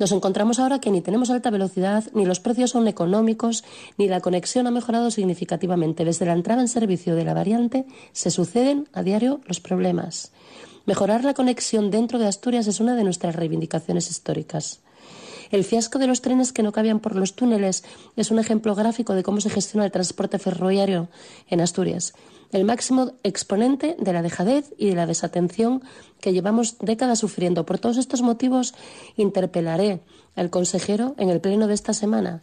Nos 0.01 0.11
encontramos 0.11 0.59
ahora 0.59 0.81
que 0.81 0.91
ni 0.91 1.03
tenemos 1.03 1.31
alta 1.31 1.51
velocidad, 1.51 2.03
ni 2.15 2.25
los 2.25 2.41
precios 2.41 2.71
son 2.71 2.89
económicos, 2.89 3.63
ni 3.97 4.09
la 4.09 4.21
conexión 4.21 4.67
ha 4.67 4.73
mejorado 4.73 5.13
significativamente. 5.13 6.05
Desde 6.05 6.27
la 6.27 6.33
entrada 6.33 6.63
en 6.63 6.69
servicio 6.69 7.15
de 7.15 7.25
la 7.25 7.35
variante 7.35 7.87
se 8.11 8.33
suceden 8.33 8.89
a 8.93 9.05
diario 9.05 9.41
los 9.47 9.61
problemas. 9.61 10.33
Mejorar 10.85 11.23
la 11.23 11.35
conexión 11.35 11.93
dentro 11.93 12.19
de 12.19 12.27
Asturias 12.27 12.67
es 12.67 12.81
una 12.81 12.97
de 12.97 13.05
nuestras 13.05 13.37
reivindicaciones 13.37 14.11
históricas. 14.11 14.81
El 15.53 15.63
fiasco 15.63 16.01
de 16.01 16.09
los 16.09 16.23
trenes 16.23 16.53
que 16.53 16.65
no 16.65 16.73
cabían 16.73 16.99
por 16.99 17.15
los 17.15 17.37
túneles 17.37 17.85
es 18.17 18.33
un 18.33 18.41
ejemplo 18.41 18.75
gráfico 18.75 19.15
de 19.15 19.23
cómo 19.23 19.41
se 19.41 19.51
gestiona 19.51 19.85
el 19.85 19.93
transporte 19.93 20.41
ferroviario 20.41 21.09
en 21.49 21.61
Asturias 21.61 22.15
el 22.53 22.65
máximo 22.65 23.13
exponente 23.23 23.97
de 23.99 24.13
la 24.13 24.23
dejadez 24.23 24.73
y 24.77 24.91
de 24.91 24.95
la 24.95 25.07
desatención 25.07 25.83
que 26.21 26.33
llevamos 26.33 26.77
décadas 26.79 27.19
sufriendo. 27.19 27.65
Por 27.67 27.79
todos 27.79 27.97
estos 27.97 28.23
motivos, 28.23 28.75
interpelaré 29.17 30.01
al 30.37 30.51
consejero 30.51 31.15
en 31.19 31.31
el 31.31 31.41
pleno 31.41 31.67
de 31.67 31.75
esta 31.75 31.95
semana 31.95 32.43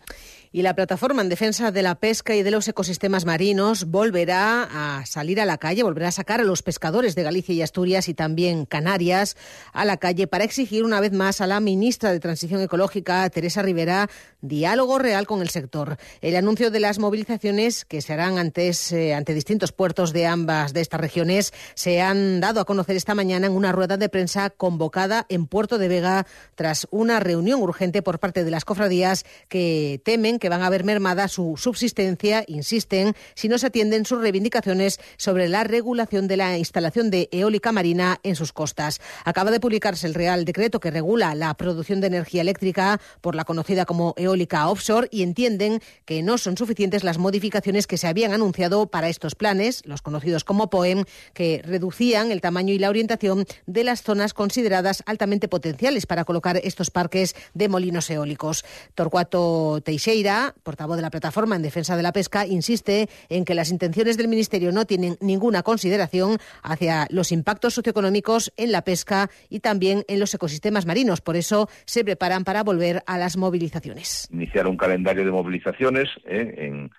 y 0.51 0.63
la 0.63 0.73
plataforma 0.73 1.21
en 1.21 1.29
defensa 1.29 1.71
de 1.71 1.83
la 1.83 1.95
pesca 1.95 2.35
y 2.35 2.41
de 2.41 2.49
los 2.49 2.67
ecosistemas 2.67 3.25
marinos 3.25 3.85
volverá 3.85 4.63
a 4.63 5.05
salir 5.05 5.39
a 5.39 5.45
la 5.45 5.59
calle, 5.59 5.83
volverá 5.83 6.07
a 6.07 6.11
sacar 6.11 6.41
a 6.41 6.43
los 6.43 6.63
pescadores 6.63 7.13
de 7.13 7.23
Galicia 7.23 7.53
y 7.53 7.61
Asturias 7.61 8.09
y 8.09 8.15
también 8.15 8.65
Canarias 8.65 9.37
a 9.73 9.85
la 9.85 9.97
calle 9.97 10.25
para 10.25 10.43
exigir 10.43 10.83
una 10.83 10.99
vez 10.99 11.11
más 11.11 11.41
a 11.41 11.47
la 11.47 11.59
ministra 11.59 12.11
de 12.11 12.19
Transición 12.19 12.61
Ecológica, 12.61 13.29
Teresa 13.29 13.61
Rivera, 13.61 14.09
diálogo 14.41 14.97
real 14.97 15.27
con 15.27 15.41
el 15.41 15.49
sector. 15.49 15.97
El 16.21 16.35
anuncio 16.35 16.71
de 16.71 16.79
las 16.79 16.97
movilizaciones 16.97 17.85
que 17.85 18.01
se 18.01 18.13
harán 18.13 18.39
antes, 18.39 18.91
eh, 18.91 19.13
ante 19.13 19.35
distintos 19.35 19.71
puertos 19.71 20.13
de 20.13 20.25
ambas 20.25 20.73
de 20.73 20.81
estas 20.81 20.99
regiones 20.99 21.53
se 21.75 22.01
han 22.01 22.39
dado 22.39 22.61
a 22.61 22.65
conocer 22.65 22.95
esta 22.95 23.13
mañana 23.13 23.45
en 23.45 23.53
una 23.53 23.71
rueda 23.71 23.97
de 23.97 24.09
prensa 24.09 24.49
convocada 24.49 25.27
en 25.29 25.45
Puerto 25.45 25.77
de 25.77 25.89
Vega 25.89 26.25
tras 26.55 26.87
una 26.89 27.19
reunión 27.19 27.61
urgente 27.61 28.01
por 28.01 28.19
parte 28.19 28.43
de 28.43 28.51
las 28.51 28.65
cofradías 28.65 29.25
que 29.47 30.01
temen 30.03 30.38
que 30.39 30.49
van 30.49 30.61
a 30.61 30.69
ver 30.69 30.83
mermada 30.83 31.27
su 31.27 31.55
subsistencia, 31.57 32.43
insisten, 32.47 33.15
si 33.35 33.47
no 33.47 33.57
se 33.57 33.67
atienden 33.67 34.05
sus 34.05 34.21
reivindicaciones 34.21 34.99
sobre 35.17 35.49
la 35.49 35.63
regulación 35.63 36.27
de 36.27 36.37
la 36.37 36.57
instalación 36.57 37.11
de 37.11 37.29
eólica 37.31 37.71
marina 37.71 38.19
en 38.23 38.35
sus 38.35 38.53
costas. 38.53 38.99
Acaba 39.25 39.51
de 39.51 39.59
publicarse 39.59 40.07
el 40.07 40.13
Real 40.13 40.45
Decreto 40.45 40.79
que 40.79 40.91
regula 40.91 41.35
la 41.35 41.53
producción 41.55 42.01
de 42.01 42.07
energía 42.07 42.41
eléctrica 42.41 42.99
por 43.21 43.35
la 43.35 43.45
conocida 43.45 43.85
como 43.85 44.13
eólica 44.17 44.69
offshore 44.69 45.07
y 45.11 45.23
entienden 45.23 45.81
que 46.05 46.23
no 46.23 46.37
son 46.37 46.57
suficientes 46.57 47.03
las 47.03 47.17
modificaciones 47.17 47.87
que 47.87 47.97
se 47.97 48.07
habían 48.07 48.33
anunciado 48.33 48.87
para 48.87 49.09
estos 49.09 49.35
planes, 49.35 49.81
los 49.85 50.01
conocidos 50.01 50.43
como 50.43 50.69
POEM, 50.69 51.03
que 51.33 51.61
reducían 51.65 52.31
el 52.31 52.41
tamaño 52.41 52.73
y 52.73 52.79
la 52.79 52.89
orientación 52.89 53.45
de 53.65 53.83
las 53.83 54.01
zonas 54.01 54.33
consideradas 54.33 55.03
altamente 55.05 55.47
potenciales 55.47 56.05
para 56.05 56.25
colocar 56.25 56.59
estos 56.63 56.91
parques 56.91 57.35
de 57.53 57.69
molinos 57.69 58.09
eólicos. 58.09 58.63
Torcuato 58.95 59.81
Teixeira 59.83 60.28
portavoz 60.63 60.95
de 60.95 61.01
la 61.01 61.09
plataforma 61.09 61.55
en 61.55 61.61
defensa 61.61 61.95
de 61.97 62.03
la 62.03 62.11
pesca, 62.11 62.45
insiste 62.45 63.09
en 63.29 63.45
que 63.45 63.55
las 63.55 63.71
intenciones 63.71 64.17
del 64.17 64.27
Ministerio 64.27 64.71
no 64.71 64.85
tienen 64.85 65.17
ninguna 65.21 65.63
consideración 65.63 66.37
hacia 66.63 67.07
los 67.09 67.31
impactos 67.31 67.73
socioeconómicos 67.73 68.51
en 68.57 68.71
la 68.71 68.83
pesca 68.83 69.29
y 69.49 69.59
también 69.59 70.03
en 70.07 70.19
los 70.19 70.33
ecosistemas 70.33 70.85
marinos. 70.85 71.21
Por 71.21 71.35
eso 71.35 71.67
se 71.85 72.03
preparan 72.03 72.43
para 72.43 72.63
volver 72.63 73.01
a 73.05 73.17
las 73.17 73.37
movilizaciones. 73.37 74.27
Iniciar 74.31 74.67
un 74.67 74.77
calendario 74.77 75.25
de 75.25 75.31
movilizaciones 75.31 76.09
¿eh? 76.25 76.55
en, 76.57 76.91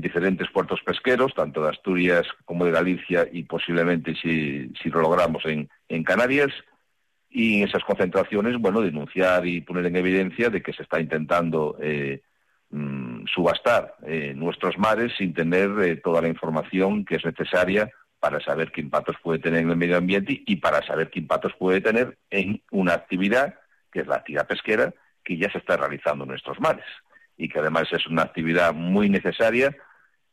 diferentes 0.00 0.48
puertos 0.50 0.80
pesqueros, 0.84 1.34
tanto 1.34 1.62
de 1.62 1.68
Asturias 1.68 2.26
como 2.46 2.64
de 2.64 2.70
Galicia 2.70 3.28
y 3.30 3.42
posiblemente, 3.42 4.14
si, 4.14 4.72
lo 4.88 5.02
logramos, 5.02 5.44
en, 5.44 5.68
en 5.88 6.02
Canarias 6.02 6.50
y 7.32 7.58
en 7.58 7.68
esas 7.68 7.84
concentraciones, 7.84 8.58
bueno, 8.58 8.80
denunciar 8.80 9.46
y 9.46 9.60
poner 9.60 9.86
en 9.86 9.96
evidencia 9.96 10.50
de 10.50 10.62
que 10.62 10.72
se 10.72 10.82
está 10.82 11.00
intentando 11.00 11.76
eh, 11.80 12.22
Mm, 12.74 13.26
subastar 13.26 13.96
eh, 14.06 14.32
nuestros 14.34 14.78
mares 14.78 15.12
sin 15.18 15.34
tener 15.34 15.78
eh, 15.82 15.96
toda 15.96 16.22
la 16.22 16.28
información 16.28 17.04
que 17.04 17.16
es 17.16 17.24
necesaria 17.24 17.90
para 18.18 18.40
saber 18.40 18.72
qué 18.72 18.80
impactos 18.80 19.16
puede 19.22 19.40
tener 19.40 19.60
en 19.60 19.68
el 19.68 19.76
medio 19.76 19.98
ambiente 19.98 20.42
y 20.46 20.56
para 20.56 20.80
saber 20.86 21.10
qué 21.10 21.18
impactos 21.18 21.52
puede 21.58 21.82
tener 21.82 22.16
en 22.30 22.62
una 22.70 22.94
actividad 22.94 23.56
que 23.92 24.00
es 24.00 24.06
la 24.06 24.16
actividad 24.16 24.46
pesquera 24.46 24.94
que 25.22 25.36
ya 25.36 25.52
se 25.52 25.58
está 25.58 25.76
realizando 25.76 26.24
en 26.24 26.30
nuestros 26.30 26.58
mares 26.60 26.86
y 27.36 27.50
que 27.50 27.58
además 27.58 27.88
es 27.92 28.06
una 28.06 28.22
actividad 28.22 28.72
muy 28.72 29.10
necesaria 29.10 29.76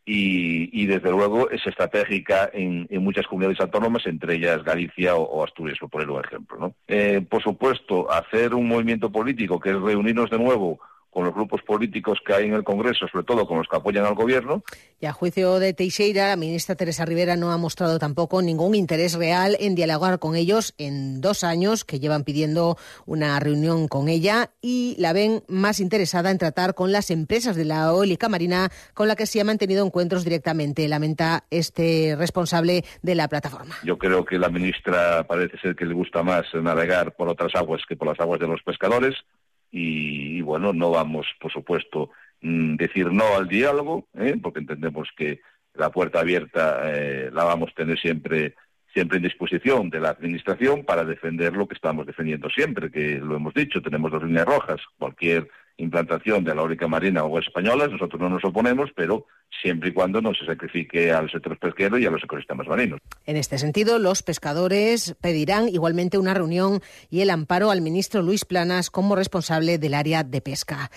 y, 0.05 0.87
desde 0.87 1.11
luego 1.11 1.51
es 1.51 1.67
estratégica 1.67 2.49
en, 2.51 2.87
muchas 3.03 3.27
comunidades 3.27 3.59
autónomas, 3.59 4.07
entre 4.07 4.35
ellas 4.35 4.63
Galicia 4.63 5.15
o, 5.15 5.43
Asturias, 5.43 5.77
por 5.77 5.89
poner 5.89 6.09
un 6.09 6.23
ejemplo. 6.23 6.57
¿no? 6.57 6.73
Eh, 6.87 7.23
por 7.29 7.43
supuesto, 7.43 8.09
hacer 8.11 8.55
un 8.55 8.67
movimiento 8.67 9.11
político 9.11 9.59
que 9.59 9.69
es 9.69 9.79
reunirnos 9.79 10.31
de 10.31 10.39
nuevo 10.39 10.79
con 11.09 11.25
los 11.25 11.33
grupos 11.33 11.61
políticos 11.63 12.19
que 12.25 12.33
hay 12.33 12.45
en 12.45 12.53
el 12.53 12.63
Congreso, 12.63 13.07
sobre 13.07 13.23
todo 13.25 13.47
con 13.47 13.57
los 13.57 13.67
que 13.67 13.77
apoyan 13.77 14.05
al 14.05 14.15
Gobierno. 14.15 14.63
Y 14.99 15.05
a 15.05 15.13
juicio 15.13 15.59
de 15.59 15.73
Teixeira, 15.73 16.27
la 16.27 16.35
ministra 16.35 16.75
Teresa 16.75 17.05
Rivera 17.05 17.35
no 17.35 17.51
ha 17.51 17.57
mostrado 17.57 17.99
tampoco 17.99 18.41
ningún 18.41 18.75
interés 18.75 19.13
real 19.13 19.57
en 19.59 19.75
dialogar 19.75 20.19
con 20.19 20.35
ellos 20.35 20.75
en 20.77 21.21
dos 21.21 21.43
años 21.43 21.85
que 21.85 21.99
llevan 21.99 22.23
pidiendo 22.23 22.77
una 23.05 23.39
reunión 23.39 23.87
con 23.87 24.09
ella 24.09 24.51
y 24.61 24.95
la 24.99 25.13
ven 25.13 25.43
más 25.47 25.79
interesada 25.79 26.31
en 26.31 26.37
tratar 26.37 26.75
con 26.75 26.91
las 26.91 27.09
empresas 27.11 27.55
de 27.55 27.65
la 27.65 27.85
eólica 27.87 28.29
marina 28.29 28.69
con 28.93 29.07
la 29.07 29.15
que 29.15 29.25
se 29.25 29.41
ha 29.41 29.43
mantenido 29.43 29.85
encuentros 29.85 30.23
directamente, 30.23 30.87
lamenta 30.87 31.45
este 31.49 32.15
responsable 32.17 32.83
de 33.01 33.15
la 33.15 33.27
plataforma. 33.27 33.75
Yo 33.83 33.97
creo 33.97 34.25
que 34.25 34.37
la 34.37 34.49
ministra 34.49 35.25
parece 35.25 35.57
ser 35.59 35.75
que 35.75 35.85
le 35.85 35.93
gusta 35.93 36.23
más 36.23 36.45
navegar 36.53 37.15
por 37.15 37.29
otras 37.29 37.55
aguas 37.55 37.81
que 37.87 37.95
por 37.95 38.07
las 38.07 38.19
aguas 38.19 38.39
de 38.39 38.47
los 38.47 38.61
pescadores 38.63 39.15
y, 39.71 40.41
bueno, 40.41 40.73
no 40.73 40.91
vamos, 40.91 41.27
por 41.39 41.51
supuesto, 41.51 42.11
mm, 42.41 42.75
decir 42.75 43.11
no 43.11 43.35
al 43.35 43.47
diálogo, 43.47 44.07
¿eh? 44.15 44.37
porque 44.41 44.59
entendemos 44.59 45.09
que 45.15 45.41
la 45.73 45.91
puerta 45.91 46.19
abierta 46.19 46.81
eh, 46.85 47.29
la 47.31 47.43
vamos 47.43 47.69
a 47.71 47.75
tener 47.75 47.99
siempre 47.99 48.55
siempre 48.93 49.17
en 49.17 49.23
disposición 49.23 49.89
de 49.89 49.99
la 49.99 50.09
Administración 50.09 50.83
para 50.83 51.05
defender 51.05 51.55
lo 51.55 51.67
que 51.67 51.75
estamos 51.75 52.07
defendiendo 52.07 52.49
siempre, 52.49 52.91
que 52.91 53.19
lo 53.19 53.35
hemos 53.35 53.53
dicho, 53.53 53.81
tenemos 53.81 54.11
dos 54.11 54.23
líneas 54.23 54.47
rojas. 54.47 54.81
Cualquier 54.97 55.47
implantación 55.77 56.43
de 56.43 56.55
la 56.55 56.61
eólica 56.61 56.87
marina 56.87 57.23
o 57.23 57.39
españolas, 57.39 57.91
nosotros 57.91 58.19
no 58.19 58.29
nos 58.29 58.43
oponemos, 58.43 58.89
pero 58.95 59.27
siempre 59.61 59.89
y 59.89 59.93
cuando 59.93 60.21
no 60.21 60.33
se 60.33 60.45
sacrifique 60.45 61.11
al 61.11 61.29
sector 61.29 61.57
pesquero 61.57 61.97
y 61.97 62.05
a 62.05 62.09
los 62.09 62.23
ecosistemas 62.23 62.67
marinos. 62.67 62.99
En 63.25 63.37
este 63.37 63.57
sentido, 63.57 63.99
los 63.99 64.23
pescadores 64.23 65.15
pedirán 65.21 65.67
igualmente 65.69 66.17
una 66.17 66.33
reunión 66.33 66.81
y 67.09 67.21
el 67.21 67.29
amparo 67.29 67.71
al 67.71 67.81
ministro 67.81 68.21
Luis 68.21 68.45
Planas 68.45 68.89
como 68.89 69.15
responsable 69.15 69.77
del 69.77 69.93
área 69.93 70.23
de 70.23 70.41
pesca. 70.41 70.91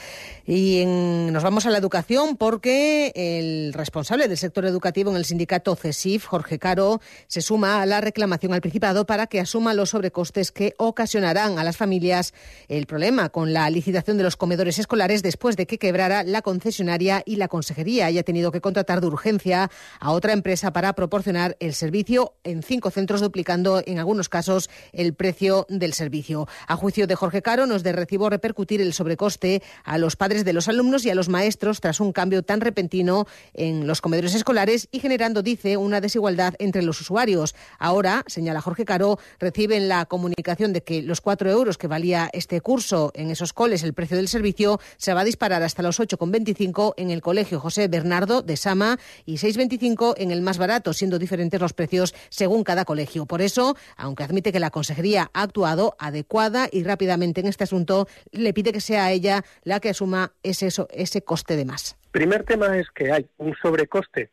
Y 0.47 0.85
nos 0.87 1.43
vamos 1.43 1.67
a 1.67 1.71
la 1.71 1.79
educación 1.79 2.37
porque 2.37 3.13
el 3.15 3.73
responsable 3.73 4.29
del 4.29 4.39
sector 4.39 4.65
educativo 4.65 5.11
en 5.11 5.17
el 5.17 5.25
sindicato 5.25 5.75
CESIF, 5.75 6.27
Jorge 6.27 6.59
Caro, 6.59 7.01
se 7.27 7.43
suma 7.43 7.83
a 7.83 7.87
la 7.87 8.01
reclamación 8.01 8.53
al 8.55 8.61
Principado 8.61 9.07
para 9.07 9.27
que 9.27 9.41
asuma 9.41 9.75
los 9.75 9.91
sobrecostes 9.91 10.53
que 10.53 10.75
ocasionarán 10.79 11.59
a 11.59 11.65
las 11.65 11.77
familias 11.77 12.33
el 12.69 12.87
problema 12.87 13.29
con 13.29 13.53
la 13.53 13.69
licitación 13.71 14.19
de 14.19 14.25
los 14.25 14.37
comedores 14.37 14.79
escolares 14.79 15.23
después 15.23 15.57
de 15.57 15.67
que 15.67 15.79
quebrara 15.79 16.23
la 16.23 16.43
concesionaria 16.43 17.23
y 17.27 17.37
la 17.37 17.49
consejería 17.49 18.07
haya 18.07 18.23
tenido 18.23 18.42
que 18.51 18.61
contratar 18.61 19.01
de 19.01 19.07
urgencia 19.07 19.71
a 20.01 20.11
otra 20.11 20.33
empresa 20.33 20.73
para 20.73 20.95
proporcionar 20.95 21.57
el 21.61 21.75
servicio 21.75 22.35
en 22.45 22.63
cinco 22.63 22.91
centros, 22.91 23.21
duplicando 23.21 23.83
en 23.85 23.99
algunos 23.99 24.29
casos 24.29 24.71
el 24.93 25.15
precio 25.15 25.67
del 25.69 25.93
servicio. 25.93 26.49
A 26.67 26.77
juicio 26.77 27.07
de 27.07 27.15
Jorge 27.15 27.43
Caro, 27.43 27.67
nos 27.67 27.83
de 27.83 27.93
recibo 27.93 28.31
repercutir 28.31 28.81
el 28.81 28.93
sobrecoste 28.93 29.63
a 29.85 29.99
los 29.99 30.17
padres 30.17 30.45
de 30.45 30.53
los 30.53 30.69
alumnos 30.69 31.05
y 31.05 31.11
a 31.11 31.15
los 31.15 31.29
maestros 31.29 31.81
tras 31.81 32.01
un 32.01 32.13
cambio 32.13 32.43
tan 32.43 32.61
repentino 32.61 33.27
en 33.55 33.87
los 33.87 34.01
comedores 34.01 34.35
escolares 34.35 34.89
y 34.91 35.01
generando, 35.01 35.43
dice, 35.43 35.77
una 35.77 36.01
desigualdad 36.01 36.55
entre 36.59 36.83
los 36.83 37.01
usuarios. 37.01 37.55
Ahora, 37.79 38.25
señala 38.27 38.61
Jorge 38.61 38.85
Caro, 38.85 39.19
reciben 39.39 39.89
la 39.89 40.07
comunicación 40.07 40.73
de 40.73 40.83
que 40.83 41.03
los 41.03 41.21
cuatro 41.21 41.51
euros 41.51 41.79
que 41.79 41.87
valía 41.87 42.31
este 42.33 42.61
curso 42.61 43.13
en 43.15 43.31
esos 43.31 43.53
coles, 43.53 43.83
el 43.83 43.95
precio 43.95 44.17
del 44.17 44.29
servicio, 44.29 44.81
se 44.97 45.15
va 45.15 45.21
a 45.21 45.25
disparar 45.25 45.63
hasta 45.63 45.83
los 45.83 46.01
8,25 46.01 46.95
en 46.97 47.11
el 47.11 47.21
colegio 47.21 47.61
José 47.61 47.89
Bernardo 47.89 48.32
de 48.41 48.57
Sama 48.57 48.99
y 49.27 49.35
6,25 49.35 50.15
en 50.17 50.31
el 50.31 50.41
más 50.41 50.57
barato, 50.57 50.95
siendo 50.95 51.19
diferentes 51.19 51.61
los 51.61 51.75
precios 51.75 52.15
según 52.31 52.65
cada 52.65 52.87
colegio. 52.87 53.27
Por 53.27 53.43
eso, 53.43 53.77
aunque 53.97 54.25
admite 54.25 54.53
que 54.53 54.61
la 54.61 54.71
Consejería 54.71 55.31
ha 55.35 55.43
actuado 55.43 55.95
adecuada 55.99 56.69
y 56.73 56.85
rápidamente 56.85 57.43
en 57.43 57.49
este 57.49 57.65
asunto, 57.65 58.09
le 58.31 58.55
pide 58.55 58.73
que 58.73 58.81
sea 58.81 59.11
ella 59.13 59.45
la 59.65 59.81
que 59.81 59.91
asuma 59.91 60.33
ese, 60.43 60.69
ese 60.91 61.23
coste 61.23 61.57
de 61.57 61.67
más. 61.67 61.99
Primer 62.13 62.45
tema 62.45 62.79
es 62.79 62.91
que 62.91 63.13
hay 63.13 63.29
un 63.37 63.55
sobrecoste 63.61 64.31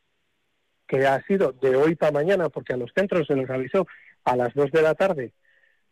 que 0.87 1.05
ha 1.05 1.21
sido 1.25 1.51
de 1.51 1.75
hoy 1.75 1.95
para 1.95 2.13
mañana, 2.13 2.49
porque 2.49 2.73
a 2.73 2.77
los 2.77 2.91
centros 2.93 3.27
se 3.27 3.35
los 3.35 3.49
avisó 3.49 3.85
a 4.23 4.35
las 4.35 4.53
2 4.53 4.71
de 4.71 4.81
la 4.81 4.95
tarde 4.95 5.33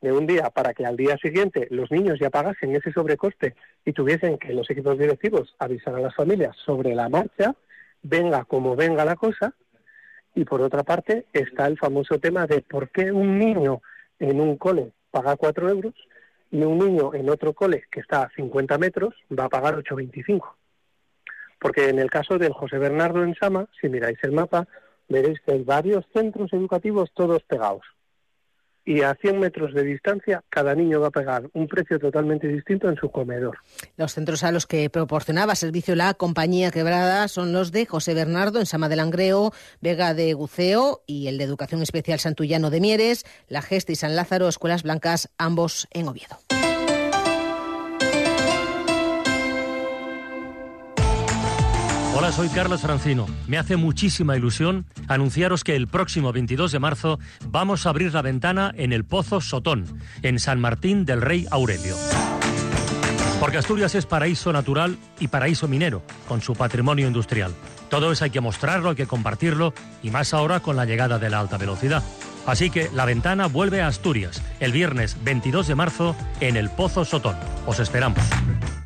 de 0.02 0.12
un 0.12 0.28
día 0.28 0.50
para 0.50 0.74
que 0.74 0.86
al 0.86 0.96
día 0.96 1.18
siguiente 1.18 1.68
los 1.72 1.92
niños 1.92 2.20
ya 2.20 2.30
pagasen 2.30 2.76
ese 2.76 2.92
sobrecoste 2.92 3.56
y 3.86 3.94
tuviesen 3.94 4.38
que 4.38 4.54
los 4.54 4.70
equipos 4.70 4.98
directivos 4.98 5.56
avisar 5.60 5.96
a 5.96 6.00
las 6.00 6.16
familias 6.16 6.56
sobre 6.66 6.94
la 6.94 7.10
marcha 7.10 7.56
venga 8.04 8.46
como 8.46 8.76
venga 8.76 9.06
la 9.06 9.16
cosa, 9.16 9.54
y 10.36 10.46
por 10.46 10.62
otra 10.62 10.84
parte 10.84 11.26
está 11.34 11.68
el 11.68 11.78
famoso 11.78 12.20
tema 12.20 12.46
de 12.46 12.62
por 12.62 12.90
qué 12.90 13.12
un 13.12 13.40
niño 13.40 13.82
en 14.20 14.40
un 14.40 14.58
cole 14.58 14.92
paga 15.10 15.36
4 15.36 15.70
euros 15.70 15.96
y 16.52 16.62
un 16.62 16.78
niño 16.78 17.14
en 17.14 17.30
otro 17.30 17.54
cole 17.54 17.86
que 17.92 18.02
está 18.02 18.24
a 18.24 18.30
50 18.36 18.78
metros 18.78 19.16
va 19.38 19.46
a 19.46 19.50
pagar 19.50 19.76
8,25. 19.76 20.56
Porque 21.60 21.90
en 21.90 21.98
el 21.98 22.10
caso 22.10 22.38
del 22.38 22.54
José 22.54 22.78
Bernardo 22.78 23.24
en 23.24 23.34
Sama, 23.36 23.68
si 23.82 23.90
miráis 23.90 24.20
el 24.22 24.32
mapa, 24.32 24.68
veréis 25.10 25.40
que 25.42 25.54
hay 25.54 25.64
varios 25.64 26.06
centros 26.14 26.54
educativos 26.54 27.12
todos 27.14 27.42
pegados 27.44 27.84
y 28.88 29.02
a 29.02 29.14
100 29.16 29.40
metros 29.40 29.74
de 29.74 29.84
distancia 29.84 30.44
cada 30.50 30.74
niño 30.74 31.02
va 31.02 31.08
a 31.08 31.12
pagar 31.12 31.50
un 31.54 31.68
precio 31.68 32.00
totalmente 32.00 32.48
distinto 32.48 32.88
en 32.88 32.96
su 32.96 33.12
comedor. 33.12 33.58
Los 33.98 34.14
centros 34.14 34.44
a 34.46 34.52
los 34.54 34.66
que 34.66 34.90
proporcionaba 34.90 35.56
servicio 35.56 35.94
la 35.94 36.14
compañía 36.14 36.72
quebrada 36.72 37.28
son 37.28 37.52
los 37.52 37.74
de 37.74 37.86
José 37.86 38.14
Bernardo 38.14 38.60
en 38.60 38.66
Sama 38.66 38.88
del 38.88 38.98
Langreo, 38.98 39.52
Vega 39.82 40.14
de 40.14 40.34
Guceo 40.34 41.04
y 41.06 41.28
el 41.28 41.38
de 41.38 41.44
Educación 41.44 41.82
Especial 41.82 42.20
Santullano 42.20 42.70
de 42.70 42.80
Mieres, 42.80 43.26
La 43.50 43.62
Gesta 43.62 43.92
y 43.92 43.96
San 43.96 44.16
Lázaro, 44.16 44.48
Escuelas 44.48 44.84
Blancas, 44.84 45.30
ambos 45.38 45.90
en 45.92 46.08
Oviedo. 46.08 46.57
Hola, 52.20 52.32
soy 52.32 52.50
Carlos 52.50 52.82
Francino. 52.82 53.28
Me 53.48 53.60
hace 53.60 53.78
muchísima 53.78 54.36
ilusión 54.36 54.88
anunciaros 55.08 55.64
que 55.64 55.76
el 55.76 55.86
próximo 55.86 56.34
22 56.34 56.72
de 56.72 56.80
marzo 56.80 57.20
vamos 57.46 57.86
a 57.86 57.90
abrir 57.90 58.12
la 58.12 58.24
ventana 58.24 58.74
en 58.76 58.92
el 58.92 59.06
Pozo 59.06 59.40
Sotón, 59.40 59.86
en 60.24 60.40
San 60.40 60.60
Martín 60.60 61.06
del 61.06 61.22
Rey 61.22 61.46
Aurelio. 61.52 61.96
Porque 63.40 63.60
Asturias 63.60 63.94
es 63.94 64.08
paraíso 64.08 64.52
natural 64.52 64.98
y 65.20 65.28
paraíso 65.28 65.68
minero, 65.68 66.02
con 66.28 66.42
su 66.42 66.56
patrimonio 66.56 67.06
industrial. 67.06 67.54
Todo 67.88 68.12
eso 68.12 68.24
hay 68.24 68.32
que 68.32 68.42
mostrarlo, 68.42 68.90
hay 68.90 68.96
que 68.96 69.06
compartirlo, 69.06 69.76
y 70.02 70.10
más 70.10 70.34
ahora 70.34 70.60
con 70.60 70.76
la 70.76 70.86
llegada 70.86 71.20
de 71.20 71.30
la 71.30 71.40
alta 71.40 71.58
velocidad. 71.58 72.02
Así 72.48 72.72
que 72.72 72.90
la 72.96 73.06
ventana 73.06 73.46
vuelve 73.46 73.84
a 73.84 73.88
Asturias 73.88 74.42
el 74.60 74.72
viernes 74.72 75.18
22 75.24 75.68
de 75.68 75.76
marzo 75.76 76.16
en 76.40 76.58
el 76.58 76.72
Pozo 76.72 77.06
Sotón. 77.06 77.36
Os 77.68 77.80
esperamos. 77.80 78.24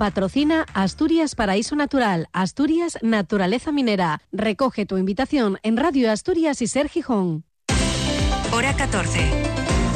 Patrocina 0.02 0.66
Asturias 0.74 1.36
Paraíso 1.36 1.76
Natural, 1.76 2.28
Asturias 2.34 2.98
Naturaleza 3.04 3.72
Minera. 3.72 4.20
Recoge 4.32 4.88
tu 4.88 4.98
invitación 4.98 5.60
en 5.62 5.78
Radio 5.78 6.12
Asturias 6.12 6.64
y 6.64 6.68
Ser 6.68 6.90
Gijón. 6.90 7.44
Hora 8.52 8.76
14. 8.76 9.20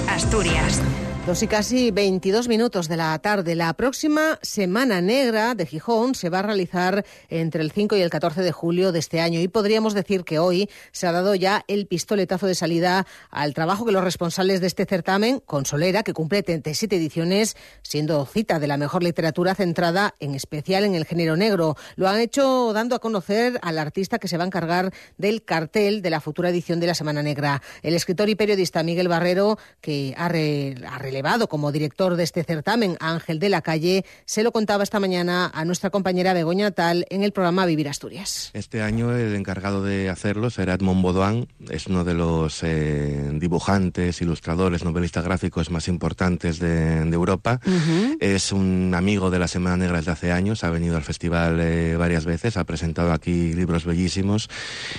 Asturias. 0.08 0.80
Dos 1.26 1.42
y 1.42 1.48
casi 1.48 1.90
22 1.90 2.48
minutos 2.48 2.88
de 2.88 2.98
la 2.98 3.18
tarde. 3.18 3.56
La 3.56 3.74
próxima 3.74 4.38
Semana 4.44 5.02
Negra 5.02 5.56
de 5.56 5.66
Gijón 5.66 6.14
se 6.14 6.30
va 6.30 6.38
a 6.40 6.44
realizar 6.44 7.04
entre 7.30 7.64
el 7.64 7.72
5 7.72 7.96
y 7.96 8.02
el 8.02 8.12
14 8.12 8.44
de 8.44 8.52
julio 8.52 8.92
de 8.92 9.00
este 9.00 9.22
año 9.22 9.40
y 9.40 9.48
podríamos 9.48 9.96
decir 9.96 10.24
que 10.24 10.38
hoy 10.38 10.70
se 10.92 11.08
ha 11.08 11.12
dado 11.12 11.34
ya 11.34 11.66
el 11.68 11.88
pistoletazo 11.88 12.46
de 12.46 12.54
salida 12.54 13.08
al 13.32 13.56
trabajo 13.56 13.88
que 13.88 13.92
los 13.92 14.04
responsables 14.04 14.62
de 14.62 14.68
este 14.68 14.86
certamen, 14.86 15.42
Consolera, 15.44 16.04
que 16.04 16.14
cumple 16.14 16.44
37 16.44 16.96
ediciones, 16.96 17.58
siendo 17.82 18.24
cita 18.28 18.60
de 18.60 18.68
la 18.68 18.78
mejor 18.78 19.02
literatura 19.02 19.56
centrada 19.56 20.14
en 20.20 20.36
especial 20.36 20.84
en 20.84 20.94
el 20.94 21.06
género 21.06 21.36
negro, 21.36 21.76
lo 21.96 22.08
han 22.08 22.20
hecho 22.20 22.72
dando 22.72 22.96
a 22.96 23.00
conocer 23.00 23.58
al 23.64 23.80
artista 23.80 24.20
que 24.20 24.28
se 24.28 24.38
va 24.38 24.44
a 24.44 24.48
encargar 24.48 24.94
del 25.18 25.44
cartel 25.44 26.04
de 26.04 26.12
la 26.12 26.22
futura 26.22 26.50
edición 26.50 26.80
de 26.80 26.86
la 26.86 26.94
Semana 26.94 27.24
Negra. 27.24 27.64
El 27.82 27.96
escritor 27.96 28.30
y 28.30 28.36
periodista 28.36 28.84
Miguel 28.84 29.08
Barrero, 29.08 29.58
que 29.82 30.14
ha, 30.20 30.30
re, 30.30 30.76
ha 30.88 31.00
elevado 31.16 31.48
como 31.48 31.72
director 31.72 32.18
de 32.18 32.24
este 32.24 32.44
certamen, 32.44 32.98
Ángel 33.00 33.40
de 33.40 33.48
la 33.48 33.62
Calle, 33.62 34.04
se 34.26 34.44
lo 34.44 34.52
contaba 34.52 34.84
esta 34.84 35.00
mañana 35.00 35.50
a 35.54 35.64
nuestra 35.64 35.90
compañera 35.90 36.34
Begoña 36.34 36.72
Tal 36.72 37.06
en 37.10 37.24
el 37.24 37.32
programa 37.32 37.66
Vivir 37.66 37.88
Asturias. 37.88 38.52
Este 38.54 38.82
año 38.82 39.16
el 39.16 39.34
encargado 39.34 39.82
de 39.82 40.10
hacerlo 40.10 40.50
será 40.50 40.74
Edmond 40.74 41.02
Baudouin, 41.02 41.48
es 41.70 41.88
uno 41.88 42.04
de 42.04 42.14
los 42.16 42.60
eh, 42.64 43.32
dibujantes, 43.36 44.22
ilustradores, 44.22 44.84
novelistas 44.84 45.24
gráficos 45.24 45.72
más 45.72 45.88
importantes 45.88 46.60
de, 46.60 47.06
de 47.06 47.16
Europa. 47.16 47.62
Uh 47.66 47.70
-huh. 47.70 48.18
Es 48.20 48.52
un 48.52 48.94
amigo 48.94 49.32
de 49.32 49.40
la 49.40 49.48
Semana 49.48 49.78
Negra 49.78 50.00
desde 50.00 50.12
hace 50.12 50.32
años, 50.34 50.66
ha 50.66 50.70
venido 50.70 50.98
al 50.98 51.04
festival 51.04 51.62
eh, 51.62 51.96
varias 51.96 52.26
veces, 52.26 52.58
ha 52.58 52.66
presentado 52.66 53.14
aquí 53.14 53.54
libros 53.54 53.86
bellísimos 53.86 54.50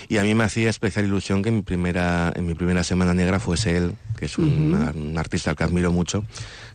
y 0.09 0.17
a 0.17 0.23
mí 0.23 0.35
me 0.35 0.45
hacía 0.45 0.71
especial 0.71 1.05
ilusión 1.05 1.43
que 1.43 1.51
en 1.51 1.57
mi 1.57 1.63
primera, 1.63 2.33
en 2.35 2.47
mi 2.47 2.55
primera 2.55 2.83
Semana 2.85 3.13
Negra 3.13 3.39
fuese 3.39 3.77
él, 3.77 3.97
que 4.19 4.25
es 4.25 4.39
un, 4.39 4.73
uh 4.73 4.79
-huh. 4.79 4.95
un 4.95 5.19
artista 5.19 5.51
al 5.51 5.57
que 5.57 5.65
admiro 5.65 5.93
mucho 5.93 6.06
mucho 6.07 6.25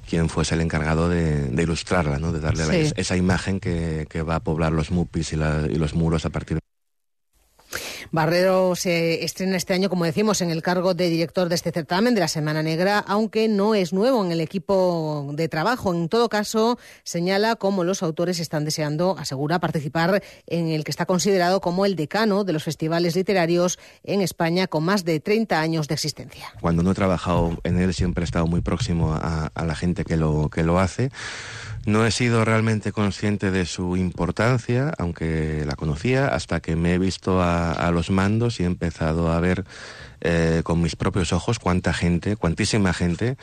quien 0.10 0.28
fuese 0.28 0.56
el 0.56 0.62
encargado 0.62 1.08
de, 1.08 1.48
de 1.48 1.64
ilustrarla, 1.64 2.20
¿no? 2.20 2.34
de 2.34 2.42
darle 2.42 2.66
sí. 2.66 2.94
la, 2.94 3.02
esa 3.02 3.16
imagen 3.16 3.62
que, 3.62 4.08
que, 4.10 4.24
va 4.24 4.36
a 4.36 4.40
poblar 4.42 4.74
los 4.74 4.92
mupis 4.92 5.32
y, 5.32 5.38
la, 5.38 5.68
y 5.70 5.76
los 5.76 5.94
muros 5.94 6.26
a 6.26 6.30
partir 6.30 6.58
de 6.58 6.62
Barrero 8.12 8.76
se 8.76 9.24
estrena 9.24 9.56
este 9.56 9.74
año, 9.74 9.90
como 9.90 10.04
decimos, 10.04 10.42
en 10.42 10.52
el 10.52 10.62
cargo 10.62 10.94
de 10.94 11.10
director 11.10 11.48
de 11.48 11.56
este 11.56 11.72
certamen 11.72 12.14
de 12.14 12.20
la 12.20 12.28
Semana 12.28 12.62
Negra, 12.62 13.00
aunque 13.00 13.48
no 13.48 13.74
es 13.74 13.94
nuevo 13.94 14.24
en 14.26 14.34
el 14.34 14.42
equipo 14.42 15.30
de 15.34 15.48
trabajo. 15.48 15.94
En 15.94 16.10
todo 16.10 16.28
caso, 16.28 16.78
señala 17.04 17.56
cómo 17.56 17.86
los 17.86 18.04
autores 18.04 18.40
están 18.40 18.66
deseando, 18.66 19.16
asegura, 19.18 19.60
participar 19.60 20.22
en 20.48 20.68
el 20.68 20.84
que 20.84 20.92
está 20.92 21.06
considerado 21.06 21.62
como 21.62 21.86
el 21.86 21.96
decano 21.96 22.44
de 22.44 22.52
los 22.52 22.66
festivales 22.66 23.16
literarios 23.16 23.80
en 24.04 24.20
España 24.20 24.68
con 24.68 24.84
más 24.84 25.06
de 25.06 25.22
30 25.22 25.62
años 25.62 25.88
de 25.88 25.94
existencia. 25.94 26.48
Cuando 26.60 26.84
no 26.84 26.92
he 26.92 26.96
trabajado 26.96 27.58
en 27.64 27.80
él, 27.80 27.94
siempre 27.94 28.24
he 28.24 28.26
estado 28.26 28.46
muy 28.46 28.60
próximo 28.60 29.14
a, 29.14 29.52
a 29.54 29.66
la 29.66 29.76
gente 29.76 30.04
que 30.04 30.18
lo, 30.18 30.50
que 30.50 30.64
lo 30.64 30.80
hace. 30.80 31.12
No 31.86 32.06
he 32.06 32.12
sido 32.12 32.46
realmente 32.46 32.92
consciente 32.92 33.52
de 33.52 33.66
su 33.66 33.98
importancia, 33.98 34.94
aunque 34.98 35.64
la 35.66 35.76
conocía, 35.76 36.28
hasta 36.28 36.60
que 36.60 36.76
me 36.76 36.94
he 36.94 37.00
visto 37.00 37.42
a, 37.42 37.72
a 37.72 37.92
los 37.92 38.12
mandos 38.12 38.60
y 38.60 38.64
he 38.64 38.68
empezado 38.68 39.32
a 39.32 39.40
ver 39.40 39.66
eh, 40.24 40.62
con 40.64 40.80
mis 40.80 40.96
propios 40.96 41.34
ojos 41.34 41.58
cuánta 41.58 41.94
gente, 41.94 42.36
cuantísima 42.36 42.94
gente 42.94 43.38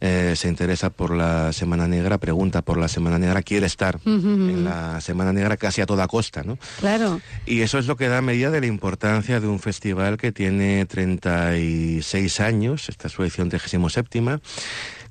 eh, 0.00 0.34
se 0.36 0.46
interesa 0.46 0.90
por 0.90 1.12
la 1.12 1.52
Semana 1.52 1.88
Negra, 1.88 2.18
pregunta 2.18 2.62
por 2.62 2.78
la 2.78 2.86
Semana 2.86 3.18
Negra, 3.18 3.42
quiere 3.42 3.66
estar 3.66 3.96
uh 3.96 4.08
-huh. 4.08 4.50
en 4.50 4.64
la 4.64 5.00
Semana 5.00 5.32
Negra 5.32 5.56
casi 5.56 5.80
a 5.80 5.86
toda 5.86 6.06
costa, 6.06 6.44
¿no? 6.44 6.56
Claro. 6.78 7.20
Y 7.46 7.62
eso 7.62 7.80
es 7.80 7.88
lo 7.88 7.96
que 7.96 8.06
da 8.06 8.22
medida 8.22 8.50
de 8.50 8.60
la 8.60 8.68
importancia 8.68 9.40
de 9.40 9.48
un 9.48 9.58
festival 9.58 10.18
que 10.18 10.30
tiene 10.30 10.86
36 10.86 12.38
años, 12.38 12.88
esta 12.88 13.08
es 13.08 13.12
su 13.12 13.22
edición 13.24 13.48
37 13.48 14.40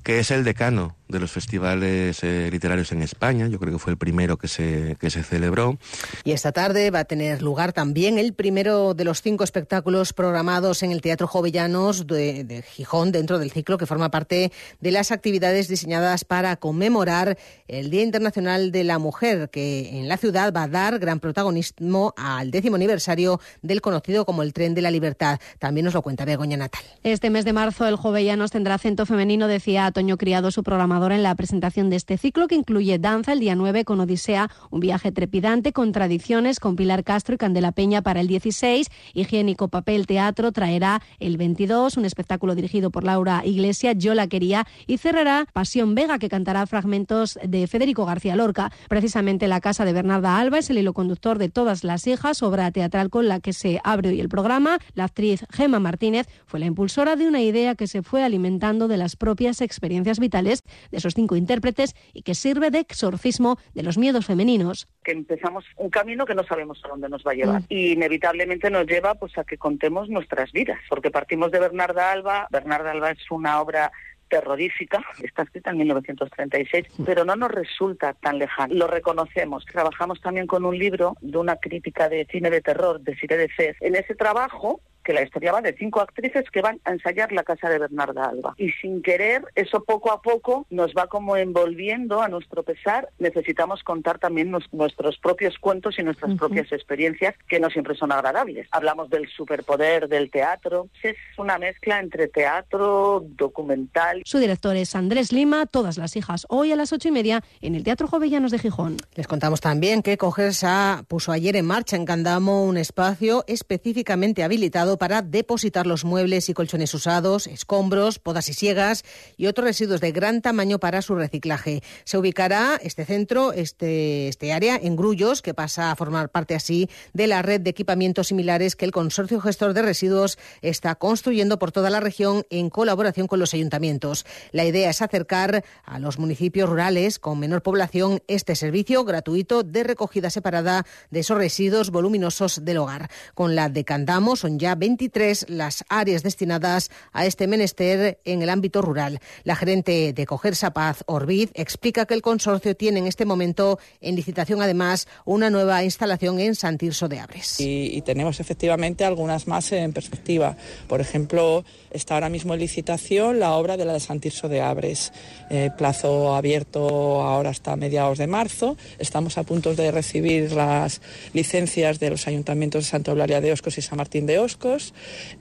que 0.02 0.20
es 0.20 0.30
el 0.30 0.44
decano 0.44 0.96
de 1.10 1.20
los 1.20 1.30
festivales 1.30 2.22
eh, 2.22 2.48
literarios 2.50 2.92
en 2.92 3.02
España. 3.02 3.48
Yo 3.48 3.58
creo 3.58 3.72
que 3.72 3.78
fue 3.78 3.92
el 3.92 3.98
primero 3.98 4.36
que 4.36 4.48
se, 4.48 4.96
que 5.00 5.10
se 5.10 5.22
celebró. 5.22 5.78
Y 6.24 6.32
esta 6.32 6.52
tarde 6.52 6.90
va 6.90 7.00
a 7.00 7.04
tener 7.04 7.42
lugar 7.42 7.72
también 7.72 8.18
el 8.18 8.32
primero 8.32 8.94
de 8.94 9.04
los 9.04 9.22
cinco 9.22 9.44
espectáculos 9.44 10.12
programados 10.12 10.82
en 10.82 10.92
el 10.92 11.00
Teatro 11.00 11.26
Jovellanos 11.26 12.06
de, 12.06 12.44
de 12.44 12.62
Gijón, 12.62 13.12
dentro 13.12 13.38
del 13.38 13.50
ciclo 13.50 13.78
que 13.78 13.86
forma 13.86 14.10
parte 14.10 14.52
de 14.80 14.90
las 14.90 15.10
actividades 15.10 15.68
diseñadas 15.68 16.24
para 16.24 16.56
conmemorar 16.56 17.38
el 17.68 17.90
Día 17.90 18.02
Internacional 18.02 18.72
de 18.72 18.84
la 18.84 18.98
Mujer, 18.98 19.50
que 19.50 19.98
en 19.98 20.08
la 20.08 20.16
ciudad 20.16 20.52
va 20.54 20.64
a 20.64 20.68
dar 20.68 20.98
gran 20.98 21.20
protagonismo 21.20 22.14
al 22.16 22.50
décimo 22.50 22.76
aniversario 22.76 23.40
del 23.62 23.80
conocido 23.80 24.24
como 24.24 24.42
el 24.42 24.52
Tren 24.52 24.74
de 24.74 24.82
la 24.82 24.90
Libertad. 24.90 25.40
También 25.58 25.84
nos 25.84 25.94
lo 25.94 26.02
cuenta 26.02 26.24
Begoña 26.24 26.56
Natal. 26.56 26.82
Este 27.02 27.30
mes 27.30 27.44
de 27.44 27.52
marzo 27.52 27.86
el 27.86 27.96
Jovellanos 27.96 28.50
tendrá 28.50 28.74
acento 28.74 29.06
femenino, 29.06 29.48
decía 29.48 29.90
Toño 29.90 30.16
Criado, 30.16 30.50
su 30.50 30.62
programador 30.62 30.99
en 31.08 31.22
la 31.22 31.34
presentación 31.34 31.88
de 31.88 31.96
este 31.96 32.18
ciclo 32.18 32.46
que 32.46 32.54
incluye 32.54 32.98
danza 32.98 33.32
el 33.32 33.40
día 33.40 33.54
9 33.54 33.84
con 33.86 34.00
Odisea, 34.00 34.50
un 34.70 34.80
viaje 34.80 35.10
trepidante 35.12 35.72
con 35.72 35.92
tradiciones 35.92 36.60
con 36.60 36.76
Pilar 36.76 37.04
Castro 37.04 37.34
y 37.34 37.38
Candela 37.38 37.72
Peña 37.72 38.02
para 38.02 38.20
el 38.20 38.26
16, 38.26 38.88
Higiénico 39.14 39.68
Papel 39.68 40.06
Teatro 40.06 40.52
traerá 40.52 41.00
el 41.18 41.38
22, 41.38 41.96
un 41.96 42.04
espectáculo 42.04 42.54
dirigido 42.54 42.90
por 42.90 43.04
Laura 43.04 43.42
Iglesia, 43.46 43.92
Yo 43.92 44.14
la 44.14 44.26
quería 44.26 44.66
y 44.86 44.98
cerrará 44.98 45.46
Pasión 45.54 45.94
Vega 45.94 46.18
que 46.18 46.28
cantará 46.28 46.66
fragmentos 46.66 47.38
de 47.42 47.66
Federico 47.66 48.04
García 48.04 48.36
Lorca. 48.36 48.70
Precisamente 48.88 49.48
la 49.48 49.60
casa 49.60 49.86
de 49.86 49.94
Bernarda 49.94 50.38
Alba 50.38 50.58
es 50.58 50.68
el 50.68 50.76
hilo 50.76 50.92
conductor 50.92 51.38
de 51.38 51.48
Todas 51.48 51.82
las 51.82 52.06
hijas, 52.06 52.42
obra 52.42 52.70
teatral 52.72 53.08
con 53.08 53.26
la 53.26 53.40
que 53.40 53.54
se 53.54 53.80
abre 53.84 54.10
hoy 54.10 54.20
el 54.20 54.28
programa. 54.28 54.78
La 54.94 55.04
actriz 55.04 55.46
Gema 55.50 55.80
Martínez 55.80 56.28
fue 56.44 56.60
la 56.60 56.66
impulsora 56.66 57.16
de 57.16 57.26
una 57.26 57.40
idea 57.40 57.74
que 57.74 57.86
se 57.86 58.02
fue 58.02 58.22
alimentando 58.22 58.86
de 58.86 58.98
las 58.98 59.16
propias 59.16 59.62
experiencias 59.62 60.18
vitales 60.18 60.62
de 60.90 60.98
esos 60.98 61.14
cinco 61.14 61.36
intérpretes 61.36 61.94
y 62.12 62.22
que 62.22 62.34
sirve 62.34 62.70
de 62.70 62.80
exorcismo 62.80 63.58
de 63.74 63.82
los 63.82 63.98
miedos 63.98 64.26
femeninos. 64.26 64.88
Que 65.04 65.12
empezamos 65.12 65.64
un 65.76 65.90
camino 65.90 66.26
que 66.26 66.34
no 66.34 66.44
sabemos 66.44 66.80
a 66.84 66.88
dónde 66.88 67.08
nos 67.08 67.24
va 67.26 67.32
a 67.32 67.34
llevar 67.34 67.60
mm. 67.62 67.66
y 67.68 67.92
inevitablemente 67.92 68.70
nos 68.70 68.86
lleva 68.86 69.14
pues 69.14 69.36
a 69.38 69.44
que 69.44 69.58
contemos 69.58 70.08
nuestras 70.08 70.52
vidas, 70.52 70.78
porque 70.88 71.10
partimos 71.10 71.50
de 71.50 71.60
Bernarda 71.60 72.12
Alba. 72.12 72.48
Bernarda 72.50 72.90
Alba 72.92 73.10
es 73.10 73.30
una 73.30 73.60
obra 73.60 73.92
terrorífica, 74.30 75.04
está 75.22 75.42
escrita 75.42 75.70
en 75.70 75.78
1936, 75.78 76.86
pero 77.04 77.24
no 77.24 77.36
nos 77.36 77.50
resulta 77.50 78.14
tan 78.14 78.38
lejano. 78.38 78.74
Lo 78.74 78.86
reconocemos. 78.86 79.66
Trabajamos 79.66 80.20
también 80.20 80.46
con 80.46 80.64
un 80.64 80.78
libro 80.78 81.16
de 81.20 81.36
una 81.36 81.56
crítica 81.56 82.08
de 82.08 82.26
cine 82.30 82.48
de 82.48 82.62
terror, 82.62 83.00
de 83.00 83.16
Siré 83.16 83.36
de 83.36 83.48
Fez. 83.48 83.76
En 83.80 83.96
ese 83.96 84.14
trabajo 84.14 84.80
que 85.04 85.12
la 85.12 85.22
historia 85.22 85.52
va 85.52 85.60
de 85.60 85.74
cinco 85.74 86.00
actrices 86.00 86.44
que 86.50 86.62
van 86.62 86.80
a 86.84 86.92
ensayar 86.92 87.32
la 87.32 87.42
casa 87.42 87.68
de 87.68 87.78
Bernarda 87.78 88.26
Alba. 88.26 88.54
Y 88.58 88.70
sin 88.72 89.02
querer, 89.02 89.44
eso 89.54 89.84
poco 89.84 90.12
a 90.12 90.22
poco 90.22 90.66
nos 90.70 90.92
va 90.92 91.06
como 91.06 91.36
envolviendo 91.36 92.20
a 92.22 92.28
nuestro 92.28 92.62
pesar. 92.62 93.08
Necesitamos 93.18 93.82
contar 93.82 94.18
también 94.18 94.50
nuestros 94.72 95.18
propios 95.18 95.58
cuentos 95.58 95.98
y 95.98 96.02
nuestras 96.02 96.36
propias 96.36 96.70
experiencias, 96.72 97.34
que 97.48 97.60
no 97.60 97.70
siempre 97.70 97.94
son 97.94 98.12
agradables. 98.12 98.68
Hablamos 98.70 99.10
del 99.10 99.28
superpoder 99.28 100.08
del 100.08 100.30
teatro. 100.30 100.88
Es 101.02 101.16
una 101.38 101.58
mezcla 101.58 102.00
entre 102.00 102.28
teatro, 102.28 103.24
documental. 103.36 104.22
Su 104.24 104.38
director 104.38 104.76
es 104.76 104.94
Andrés 104.94 105.32
Lima, 105.32 105.66
todas 105.66 105.98
las 105.98 106.16
hijas 106.16 106.46
hoy 106.48 106.72
a 106.72 106.76
las 106.76 106.92
ocho 106.92 107.08
y 107.08 107.12
media 107.12 107.42
en 107.60 107.74
el 107.74 107.84
Teatro 107.84 108.06
Jovellanos 108.06 108.50
de 108.50 108.58
Gijón. 108.58 108.96
Les 109.14 109.26
contamos 109.26 109.60
también 109.60 110.02
que 110.02 110.16
Cogersa 110.16 111.04
puso 111.08 111.32
ayer 111.32 111.56
en 111.56 111.66
marcha 111.66 111.96
en 111.96 112.04
Candamo 112.04 112.64
un 112.64 112.76
espacio 112.76 113.44
específicamente 113.46 114.42
habilitado 114.42 114.89
para 114.98 115.22
depositar 115.22 115.86
los 115.86 116.04
muebles 116.04 116.48
y 116.48 116.54
colchones 116.54 116.94
usados, 116.94 117.46
escombros, 117.46 118.18
podas 118.18 118.48
y 118.48 118.54
siegas 118.54 119.04
y 119.36 119.46
otros 119.46 119.66
residuos 119.66 120.00
de 120.00 120.12
gran 120.12 120.42
tamaño 120.42 120.78
para 120.78 121.02
su 121.02 121.14
reciclaje. 121.14 121.82
Se 122.04 122.18
ubicará 122.18 122.78
este 122.82 123.04
centro, 123.04 123.52
este, 123.52 124.28
este 124.28 124.52
área, 124.52 124.76
en 124.76 124.96
Grullos, 124.96 125.42
que 125.42 125.54
pasa 125.54 125.90
a 125.90 125.96
formar 125.96 126.30
parte 126.30 126.54
así 126.54 126.88
de 127.12 127.26
la 127.26 127.42
red 127.42 127.60
de 127.60 127.70
equipamientos 127.70 128.28
similares 128.28 128.76
que 128.76 128.84
el 128.84 128.92
Consorcio 128.92 129.40
Gestor 129.40 129.74
de 129.74 129.82
Residuos 129.82 130.38
está 130.62 130.94
construyendo 130.94 131.58
por 131.58 131.72
toda 131.72 131.90
la 131.90 132.00
región 132.00 132.44
en 132.50 132.70
colaboración 132.70 133.26
con 133.26 133.38
los 133.38 133.54
ayuntamientos. 133.54 134.26
La 134.52 134.64
idea 134.64 134.90
es 134.90 135.02
acercar 135.02 135.64
a 135.84 135.98
los 135.98 136.18
municipios 136.18 136.68
rurales 136.68 137.18
con 137.18 137.38
menor 137.38 137.62
población 137.62 138.22
este 138.28 138.54
servicio 138.54 139.04
gratuito 139.04 139.62
de 139.62 139.84
recogida 139.84 140.30
separada 140.30 140.86
de 141.10 141.20
esos 141.20 141.38
residuos 141.38 141.90
voluminosos 141.90 142.64
del 142.64 142.78
hogar. 142.78 143.10
Con 143.34 143.54
la 143.54 143.68
de 143.68 143.84
Candamo 143.84 144.36
son 144.36 144.58
ya 144.58 144.74
23 144.80 145.46
las 145.50 145.84
áreas 145.88 146.24
destinadas 146.24 146.90
a 147.12 147.26
este 147.26 147.46
menester 147.46 148.18
en 148.24 148.42
el 148.42 148.50
ámbito 148.50 148.82
rural. 148.82 149.20
La 149.44 149.54
gerente 149.54 150.12
de 150.12 150.26
Cogersa 150.26 150.72
Paz, 150.72 151.04
Orbid, 151.06 151.50
explica 151.54 152.06
que 152.06 152.14
el 152.14 152.22
consorcio 152.22 152.74
tiene 152.74 152.98
en 152.98 153.06
este 153.06 153.24
momento 153.24 153.78
en 154.00 154.16
licitación 154.16 154.60
además 154.62 155.06
una 155.24 155.50
nueva 155.50 155.84
instalación 155.84 156.40
en 156.40 156.54
Santirso 156.54 157.08
de 157.08 157.20
Abres. 157.20 157.60
Y, 157.60 157.96
y 157.96 158.02
tenemos 158.02 158.40
efectivamente 158.40 159.04
algunas 159.04 159.46
más 159.46 159.70
en 159.70 159.92
perspectiva. 159.92 160.56
Por 160.88 161.00
ejemplo, 161.00 161.64
está 161.90 162.14
ahora 162.14 162.28
mismo 162.28 162.54
en 162.54 162.60
licitación 162.60 163.38
la 163.38 163.52
obra 163.52 163.76
de 163.76 163.84
la 163.84 163.92
de 163.92 164.00
Santirso 164.00 164.48
de 164.48 164.62
Abres. 164.62 165.12
Eh, 165.50 165.70
plazo 165.76 166.34
abierto 166.34 167.22
ahora 167.22 167.50
hasta 167.50 167.76
mediados 167.76 168.18
de 168.18 168.26
marzo. 168.26 168.76
Estamos 168.98 169.36
a 169.36 169.42
punto 169.42 169.74
de 169.74 169.90
recibir 169.90 170.52
las 170.52 171.00
licencias 171.32 172.00
de 172.00 172.10
los 172.10 172.26
ayuntamientos 172.26 172.84
de 172.84 172.90
Santa 172.90 173.10
Eulalia 173.10 173.40
de 173.40 173.52
Oscos 173.52 173.76
y 173.76 173.82
San 173.82 173.98
Martín 173.98 174.26
de 174.26 174.38
Oscos. 174.38 174.69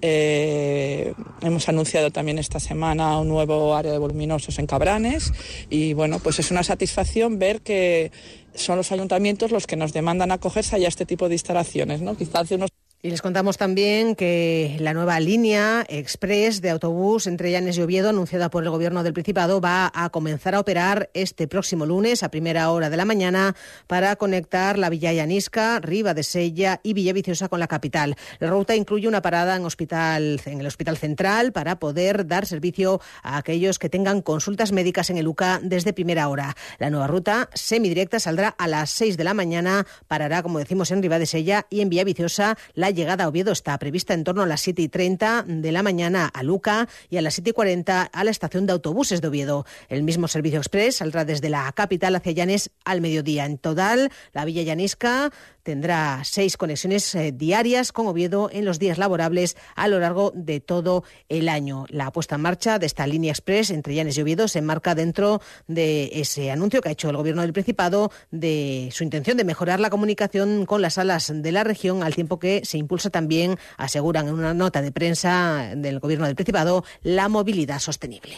Eh, 0.02 1.14
hemos 1.42 1.70
anunciado 1.70 2.12
también 2.12 2.40
esta 2.40 2.60
semana 2.60 3.20
un 3.20 3.28
nuevo 3.28 3.76
área 3.76 3.92
de 3.92 3.98
voluminosos 3.98 4.60
en 4.60 4.68
Cabranes 4.68 5.32
y 5.70 5.94
bueno, 5.94 6.20
pues 6.20 6.40
es 6.40 6.52
una 6.52 6.64
satisfacción 6.64 7.40
ver 7.40 7.62
que 7.62 8.12
son 8.56 8.78
los 8.78 8.92
ayuntamientos 8.92 9.52
los 9.52 9.68
que 9.68 9.76
nos 9.76 9.94
demandan 9.94 10.32
acogerse 10.32 10.76
a 10.76 10.88
este 10.88 11.06
tipo 11.06 11.28
de 11.28 11.36
instalaciones, 11.36 12.02
¿no? 12.02 12.16
Quizás 12.16 12.44
hace 12.44 12.56
unos 12.56 12.70
y 13.02 13.10
les 13.12 13.22
contamos 13.22 13.58
también 13.58 14.14
que 14.14 14.76
la 14.82 14.94
nueva 14.94 15.22
línea 15.22 15.86
express 15.88 16.62
de 16.62 16.70
autobús 16.70 17.28
entre 17.28 17.50
Llanes 17.50 17.78
y 17.78 17.82
Oviedo, 17.82 18.10
anunciada 18.10 18.50
por 18.50 18.64
el 18.64 18.70
Gobierno 18.72 19.04
del 19.04 19.14
Principado, 19.14 19.62
va 19.62 19.90
a 19.96 20.10
comenzar 20.10 20.54
a 20.54 20.60
operar 20.60 21.10
este 21.14 21.48
próximo 21.48 21.86
lunes 21.86 22.24
a 22.24 22.30
primera 22.30 22.70
hora 22.72 22.90
de 22.90 22.98
la 22.98 23.06
mañana 23.06 23.56
para 23.88 24.18
conectar 24.18 24.78
la 24.78 24.90
Villa 24.90 25.14
Llanisca, 25.14 25.80
Riva 25.80 26.14
de 26.14 26.24
Sella 26.24 26.82
y 26.84 26.92
Villaviciosa 26.92 27.48
con 27.48 27.62
la 27.62 27.68
capital. 27.68 28.18
La 28.40 28.50
ruta 28.50 28.76
incluye 28.76 29.08
una 29.08 29.22
parada 29.22 29.56
en, 29.56 29.64
hospital, 29.64 30.42
en 30.44 30.60
el 30.60 30.68
Hospital 30.68 30.98
Central 30.98 31.54
para 31.54 31.80
poder 31.80 32.28
dar 32.28 32.46
servicio 32.48 33.00
a 33.24 33.38
aquellos 33.38 33.80
que 33.80 33.88
tengan 33.88 34.22
consultas 34.22 34.74
médicas 34.74 35.10
en 35.10 35.18
el 35.18 35.28
UCA 35.30 35.62
desde 35.64 35.94
primera 35.94 36.28
hora. 36.28 36.54
La 36.80 36.90
nueva 36.90 37.08
ruta 37.08 37.50
semidirecta 37.54 38.20
saldrá 38.20 38.50
a 38.50 38.68
las 38.68 38.90
6 38.90 39.16
de 39.16 39.24
la 39.24 39.34
mañana, 39.34 39.88
parará, 40.10 40.44
como 40.44 40.60
decimos, 40.60 40.92
en 40.92 41.02
Riva 41.02 41.18
de 41.18 41.28
Sella 41.28 41.66
y 41.70 41.80
en 41.80 41.88
Villaviciosa. 41.88 42.58
La 42.74 42.89
llegada 42.92 43.26
a 43.26 43.28
Oviedo 43.28 43.52
está 43.52 43.78
prevista 43.78 44.14
en 44.14 44.24
torno 44.24 44.42
a 44.42 44.46
las 44.46 44.62
7 44.62 44.82
y 44.82 44.90
30 44.90 45.46
de 45.48 45.72
la 45.72 45.84
mañana 45.84 46.28
a 46.28 46.44
Luca 46.44 46.88
y 47.10 47.18
a 47.18 47.22
las 47.22 47.36
7 47.36 47.50
y 47.52 47.54
40 47.54 48.02
a 48.04 48.24
la 48.24 48.32
estación 48.32 48.66
de 48.66 48.74
autobuses 48.74 49.22
de 49.22 49.28
Oviedo. 49.28 49.66
El 49.88 50.04
mismo 50.04 50.28
servicio 50.28 50.60
express 50.60 50.98
saldrá 50.98 51.26
desde 51.26 51.50
la 51.50 51.72
capital 51.72 52.16
hacia 52.16 52.32
Llanes 52.32 52.72
al 52.86 53.02
mediodía. 53.02 53.46
En 53.46 53.58
total, 53.58 54.12
la 54.34 54.46
Villa 54.46 54.64
Llanisca 54.64 55.32
tendrá 55.70 56.24
seis 56.24 56.58
conexiones 56.58 57.14
eh, 57.14 57.32
diarias 57.32 57.92
con 57.92 58.08
Oviedo 58.08 58.50
en 58.52 58.66
los 58.66 58.80
días 58.80 58.98
laborables 58.98 59.56
a 59.76 59.88
lo 59.88 60.00
largo 60.00 60.32
de 60.34 60.60
todo 60.62 61.04
el 61.30 61.48
año. 61.48 61.86
La 61.90 62.10
puesta 62.10 62.38
en 62.38 62.42
marcha 62.42 62.80
de 62.80 62.88
esta 62.88 63.06
línea 63.06 63.30
express 63.30 63.70
entre 63.70 63.94
Llanes 63.94 64.18
y 64.18 64.22
Oviedo 64.22 64.48
se 64.48 64.58
enmarca 64.58 64.96
dentro 64.96 65.44
de 65.68 66.10
ese 66.12 66.50
anuncio 66.50 66.82
que 66.82 66.90
ha 66.90 66.94
hecho 66.94 67.12
el 67.12 67.18
Gobierno 67.18 67.44
del 67.44 67.54
Principado 67.54 68.12
de 68.32 68.90
su 68.92 69.04
intención 69.04 69.38
de 69.38 69.44
mejorar 69.44 69.80
la 69.80 69.92
comunicación 69.92 70.66
con 70.66 70.82
las 70.82 70.96
salas 70.96 71.32
de 71.32 71.52
la 71.52 71.64
región 71.64 72.02
al 72.02 72.16
tiempo 72.16 72.40
que 72.40 72.62
se 72.66 72.80
impulsa 72.80 73.12
también, 73.12 73.60
aseguran 73.78 74.28
en 74.28 74.34
una 74.34 74.56
nota 74.56 74.82
de 74.82 74.92
prensa 74.92 75.74
del 75.76 76.00
Gobierno 76.00 76.26
del 76.26 76.34
Principado, 76.34 76.84
la 77.04 77.30
movilidad 77.30 77.78
sostenible. 77.78 78.38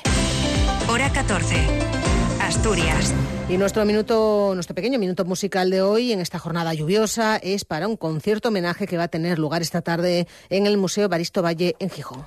Hora 0.90 1.10
14. 1.14 2.01
Y 3.48 3.58
nuestro 3.58 3.86
minuto, 3.86 4.52
nuestro 4.54 4.76
pequeño 4.76 5.00
minuto 5.00 5.24
musical 5.24 5.70
de 5.70 5.82
hoy 5.82 6.12
en 6.12 6.20
esta 6.20 6.38
jornada 6.38 6.74
lluviosa 6.74 7.38
es 7.38 7.64
para 7.64 7.88
un 7.88 7.96
concierto 7.96 8.50
homenaje 8.50 8.88
que 8.88 8.98
va 8.98 9.04
a 9.04 9.08
tener 9.08 9.40
lugar 9.40 9.62
esta 9.62 9.82
tarde 9.82 10.28
en 10.50 10.68
el 10.68 10.78
Museo 10.78 11.08
Baristo 11.08 11.42
Valle 11.42 11.76
en 11.80 11.90
Gijón. 11.90 12.26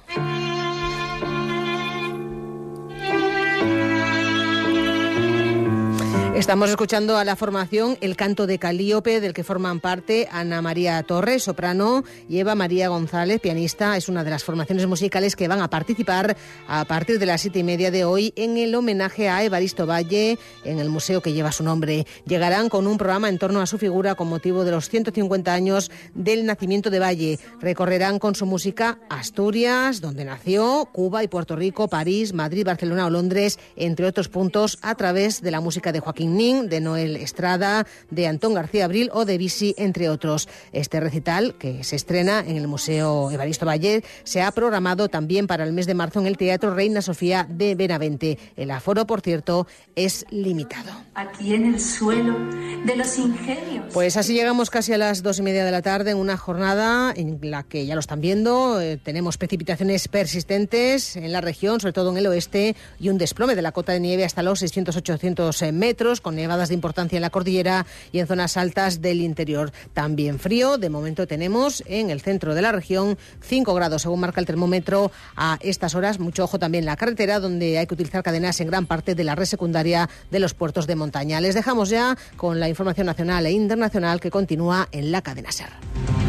Estamos 6.44 6.68
escuchando 6.68 7.16
a 7.16 7.24
la 7.24 7.36
formación 7.36 7.96
El 8.02 8.16
canto 8.16 8.46
de 8.46 8.58
Calíope, 8.58 9.22
del 9.22 9.32
que 9.32 9.42
forman 9.42 9.80
parte 9.80 10.28
Ana 10.30 10.60
María 10.60 11.02
Torres, 11.02 11.42
soprano, 11.42 12.04
y 12.28 12.38
Eva 12.38 12.54
María 12.54 12.88
González, 12.88 13.40
pianista. 13.40 13.96
Es 13.96 14.10
una 14.10 14.24
de 14.24 14.30
las 14.30 14.44
formaciones 14.44 14.86
musicales 14.86 15.36
que 15.36 15.48
van 15.48 15.62
a 15.62 15.70
participar 15.70 16.36
a 16.68 16.84
partir 16.84 17.18
de 17.18 17.24
las 17.24 17.40
siete 17.40 17.60
y 17.60 17.62
media 17.62 17.90
de 17.90 18.04
hoy 18.04 18.34
en 18.36 18.58
el 18.58 18.74
homenaje 18.74 19.30
a 19.30 19.42
Evaristo 19.42 19.86
Valle 19.86 20.38
en 20.64 20.80
el 20.80 20.90
museo 20.90 21.22
que 21.22 21.32
lleva 21.32 21.50
su 21.50 21.64
nombre. 21.64 22.06
Llegarán 22.26 22.68
con 22.68 22.86
un 22.86 22.98
programa 22.98 23.30
en 23.30 23.38
torno 23.38 23.62
a 23.62 23.66
su 23.66 23.78
figura 23.78 24.14
con 24.14 24.28
motivo 24.28 24.64
de 24.64 24.72
los 24.72 24.90
150 24.90 25.50
años 25.50 25.90
del 26.12 26.44
nacimiento 26.44 26.90
de 26.90 26.98
Valle. 26.98 27.38
Recorrerán 27.62 28.18
con 28.18 28.34
su 28.34 28.44
música 28.44 28.98
Asturias, 29.08 30.02
donde 30.02 30.26
nació, 30.26 30.90
Cuba 30.92 31.24
y 31.24 31.28
Puerto 31.28 31.56
Rico, 31.56 31.88
París, 31.88 32.34
Madrid, 32.34 32.66
Barcelona 32.66 33.06
o 33.06 33.10
Londres, 33.10 33.58
entre 33.76 34.04
otros 34.04 34.28
puntos, 34.28 34.78
a 34.82 34.94
través 34.94 35.40
de 35.40 35.50
la 35.50 35.62
música 35.62 35.90
de 35.90 36.00
Joaquín 36.00 36.33
Ning, 36.34 36.68
de 36.68 36.80
Noel 36.80 37.16
Estrada, 37.16 37.86
de 38.10 38.26
Antón 38.26 38.54
García 38.54 38.84
Abril 38.84 39.10
o 39.12 39.24
de 39.24 39.38
Bisi, 39.38 39.74
entre 39.78 40.08
otros. 40.08 40.48
Este 40.72 41.00
recital, 41.00 41.54
que 41.54 41.84
se 41.84 41.96
estrena 41.96 42.40
en 42.40 42.56
el 42.56 42.68
Museo 42.68 43.30
Evaristo 43.30 43.66
Valle, 43.66 44.04
se 44.24 44.42
ha 44.42 44.50
programado 44.52 45.08
también 45.08 45.46
para 45.46 45.64
el 45.64 45.72
mes 45.72 45.86
de 45.86 45.94
marzo 45.94 46.20
en 46.20 46.26
el 46.26 46.36
Teatro 46.36 46.74
Reina 46.74 47.02
Sofía 47.02 47.46
de 47.48 47.74
Benavente. 47.74 48.38
El 48.56 48.70
aforo, 48.70 49.06
por 49.06 49.20
cierto, 49.20 49.66
es 49.96 50.26
limitado. 50.30 50.92
Aquí 51.14 51.54
en 51.54 51.74
el 51.74 51.80
suelo 51.80 52.36
de 52.84 52.96
los 52.96 53.18
ingenios. 53.18 53.86
Pues 53.92 54.16
así 54.16 54.34
llegamos 54.34 54.70
casi 54.70 54.92
a 54.92 54.98
las 54.98 55.22
dos 55.22 55.38
y 55.38 55.42
media 55.42 55.64
de 55.64 55.70
la 55.70 55.82
tarde 55.82 56.10
en 56.10 56.16
una 56.16 56.36
jornada 56.36 57.12
en 57.16 57.38
la 57.42 57.62
que 57.62 57.86
ya 57.86 57.94
lo 57.94 58.00
están 58.00 58.20
viendo, 58.20 58.80
eh, 58.80 58.98
tenemos 59.02 59.38
precipitaciones 59.38 60.08
persistentes 60.08 61.16
en 61.16 61.32
la 61.32 61.40
región, 61.40 61.80
sobre 61.80 61.92
todo 61.92 62.10
en 62.10 62.16
el 62.16 62.26
oeste, 62.26 62.76
y 62.98 63.08
un 63.08 63.18
desplome 63.18 63.54
de 63.54 63.62
la 63.62 63.72
cota 63.72 63.92
de 63.92 64.00
nieve 64.00 64.24
hasta 64.24 64.42
los 64.42 64.62
600-800 64.62 65.72
metros 65.72 66.13
con 66.20 66.36
nevadas 66.36 66.68
de 66.68 66.74
importancia 66.74 67.16
en 67.16 67.22
la 67.22 67.30
cordillera 67.30 67.86
y 68.12 68.18
en 68.18 68.26
zonas 68.26 68.56
altas 68.56 69.00
del 69.00 69.20
interior. 69.20 69.72
También 69.92 70.38
frío, 70.38 70.78
de 70.78 70.90
momento 70.90 71.26
tenemos 71.26 71.82
en 71.86 72.10
el 72.10 72.20
centro 72.20 72.54
de 72.54 72.62
la 72.62 72.72
región 72.72 73.18
5 73.42 73.74
grados, 73.74 74.02
según 74.02 74.20
marca 74.20 74.40
el 74.40 74.46
termómetro 74.46 75.10
a 75.36 75.58
estas 75.60 75.94
horas. 75.94 76.18
Mucho 76.18 76.44
ojo 76.44 76.58
también 76.58 76.82
en 76.82 76.86
la 76.86 76.96
carretera, 76.96 77.40
donde 77.40 77.78
hay 77.78 77.86
que 77.86 77.94
utilizar 77.94 78.22
cadenas 78.22 78.60
en 78.60 78.68
gran 78.68 78.86
parte 78.86 79.14
de 79.14 79.24
la 79.24 79.34
red 79.34 79.46
secundaria 79.46 80.08
de 80.30 80.40
los 80.40 80.54
puertos 80.54 80.86
de 80.86 80.96
montaña. 80.96 81.40
Les 81.40 81.54
dejamos 81.54 81.88
ya 81.88 82.16
con 82.36 82.60
la 82.60 82.68
información 82.68 83.06
nacional 83.06 83.46
e 83.46 83.52
internacional 83.52 84.20
que 84.20 84.30
continúa 84.30 84.88
en 84.92 85.12
la 85.12 85.22
cadena 85.22 85.52
SER. 85.52 86.23